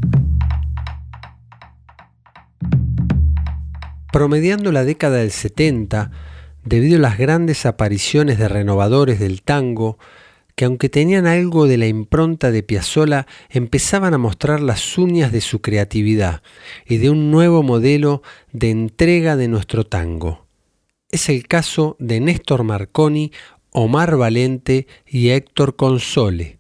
Promediando 4.12 4.72
la 4.72 4.84
década 4.84 5.18
del 5.18 5.30
70, 5.30 6.10
debido 6.66 6.98
a 6.98 7.02
las 7.02 7.20
grandes 7.20 7.68
apariciones 7.68 8.40
de 8.40 8.48
renovadores 8.48 9.20
del 9.20 9.44
tango, 9.44 10.00
que 10.56 10.66
aunque 10.66 10.90
tenían 10.90 11.28
algo 11.28 11.68
de 11.68 11.78
la 11.78 11.86
impronta 11.86 12.50
de 12.50 12.64
Piazzolla, 12.64 13.28
empezaban 13.52 14.16
a 14.16 14.18
mostrar 14.18 14.62
las 14.62 14.98
uñas 14.98 15.32
de 15.32 15.42
su 15.42 15.62
creatividad 15.62 16.42
y 16.88 16.98
de 16.98 17.12
un 17.12 17.30
nuevo 17.30 17.62
modelo 17.62 18.24
de 18.52 18.72
entrega 18.72 19.36
de 19.36 19.48
nuestro 19.48 19.84
tango. 19.84 20.48
Es 21.12 21.30
el 21.30 21.48
caso 21.48 21.98
de 22.00 22.20
Néstor 22.20 22.64
Marconi, 22.64 23.32
Omar 23.74 24.16
Valente 24.18 24.88
y 25.06 25.30
Héctor 25.30 25.76
Console, 25.76 26.60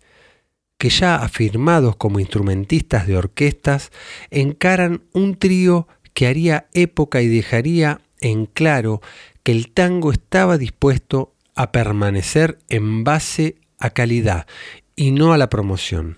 que 0.77 0.89
ya 0.89 1.15
afirmados 1.15 1.95
como 1.95 2.19
instrumentistas 2.19 3.07
de 3.07 3.17
orquestas, 3.17 3.91
encaran 4.31 5.03
un 5.13 5.35
trío 5.35 5.87
que 6.13 6.27
haría 6.27 6.67
época 6.73 7.21
y 7.21 7.27
dejaría 7.27 8.01
en 8.19 8.45
claro 8.45 9.01
que 9.43 9.51
el 9.51 9.71
tango 9.71 10.11
estaba 10.11 10.57
dispuesto 10.57 11.33
a 11.55 11.71
permanecer 11.71 12.59
en 12.69 13.03
base 13.03 13.57
a 13.77 13.91
calidad 13.91 14.47
y 14.95 15.11
no 15.11 15.33
a 15.33 15.37
la 15.37 15.49
promoción. 15.49 16.17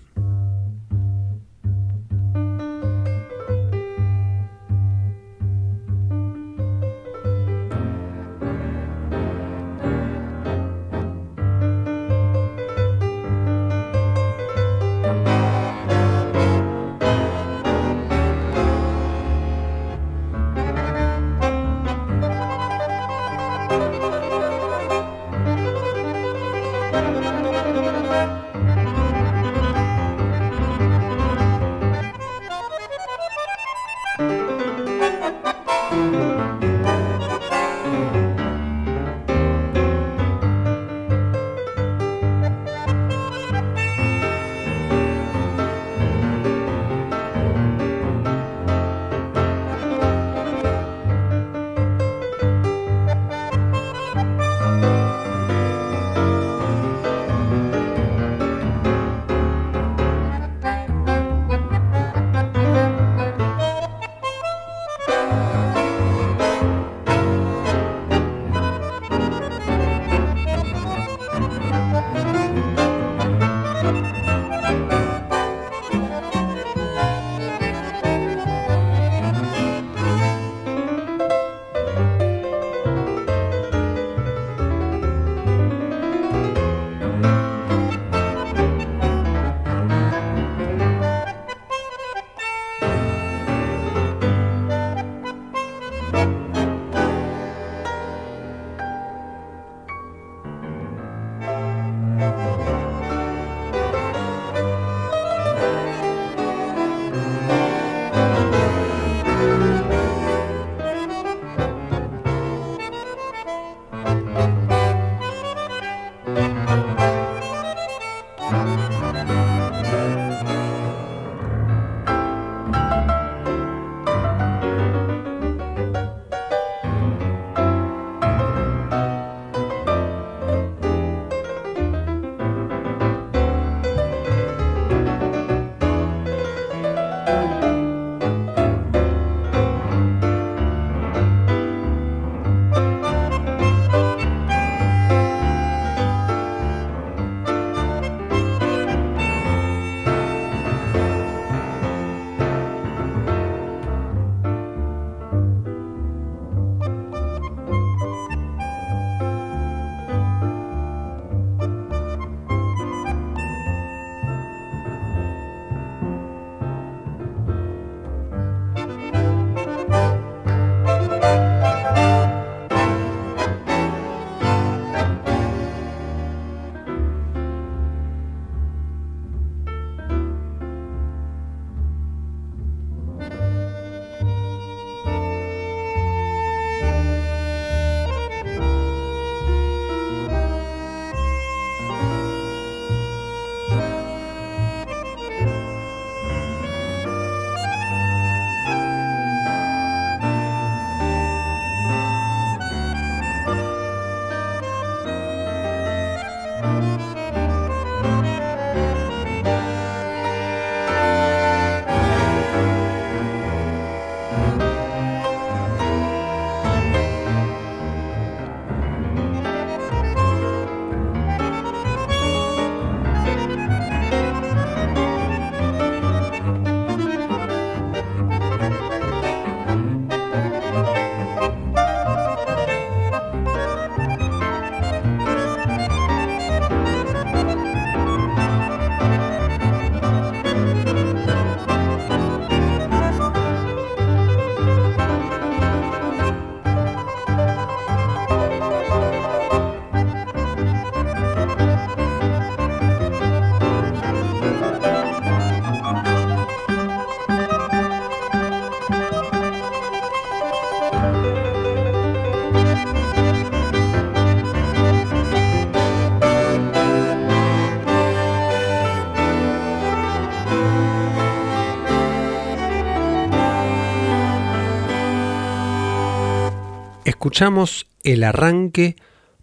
Escuchamos 277.26 277.88
el 278.04 278.22
arranque 278.22 278.94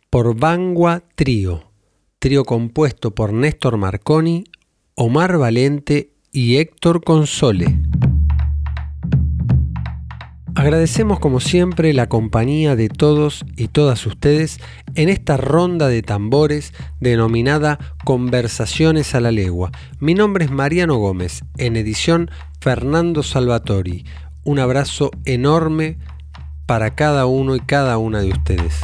por 0.09 0.39
Bangua 0.39 1.03
Trío, 1.15 1.69
trío 2.17 2.45
compuesto 2.45 3.13
por 3.13 3.33
Néstor 3.33 3.75
Marconi, 3.75 4.45
Omar 4.95 5.37
Valente 5.37 6.13
y 6.31 6.55
Héctor 6.55 7.03
Console. 7.03 7.77
Agradecemos 10.55 11.19
como 11.19 11.41
siempre 11.41 11.91
la 11.91 12.07
compañía 12.07 12.77
de 12.77 12.87
todos 12.87 13.43
y 13.57 13.67
todas 13.67 14.05
ustedes 14.05 14.61
en 14.95 15.09
esta 15.09 15.35
ronda 15.35 15.89
de 15.89 16.03
tambores 16.03 16.73
denominada 17.01 17.79
Conversaciones 18.05 19.13
a 19.13 19.19
la 19.19 19.33
Legua. 19.33 19.73
Mi 19.99 20.13
nombre 20.13 20.45
es 20.45 20.51
Mariano 20.51 20.95
Gómez, 20.95 21.43
en 21.57 21.75
edición 21.75 22.31
Fernando 22.61 23.23
Salvatori. 23.23 24.05
Un 24.45 24.59
abrazo 24.59 25.11
enorme 25.25 25.97
para 26.65 26.95
cada 26.95 27.25
uno 27.25 27.55
y 27.55 27.59
cada 27.59 27.97
una 27.97 28.21
de 28.21 28.31
ustedes. 28.31 28.79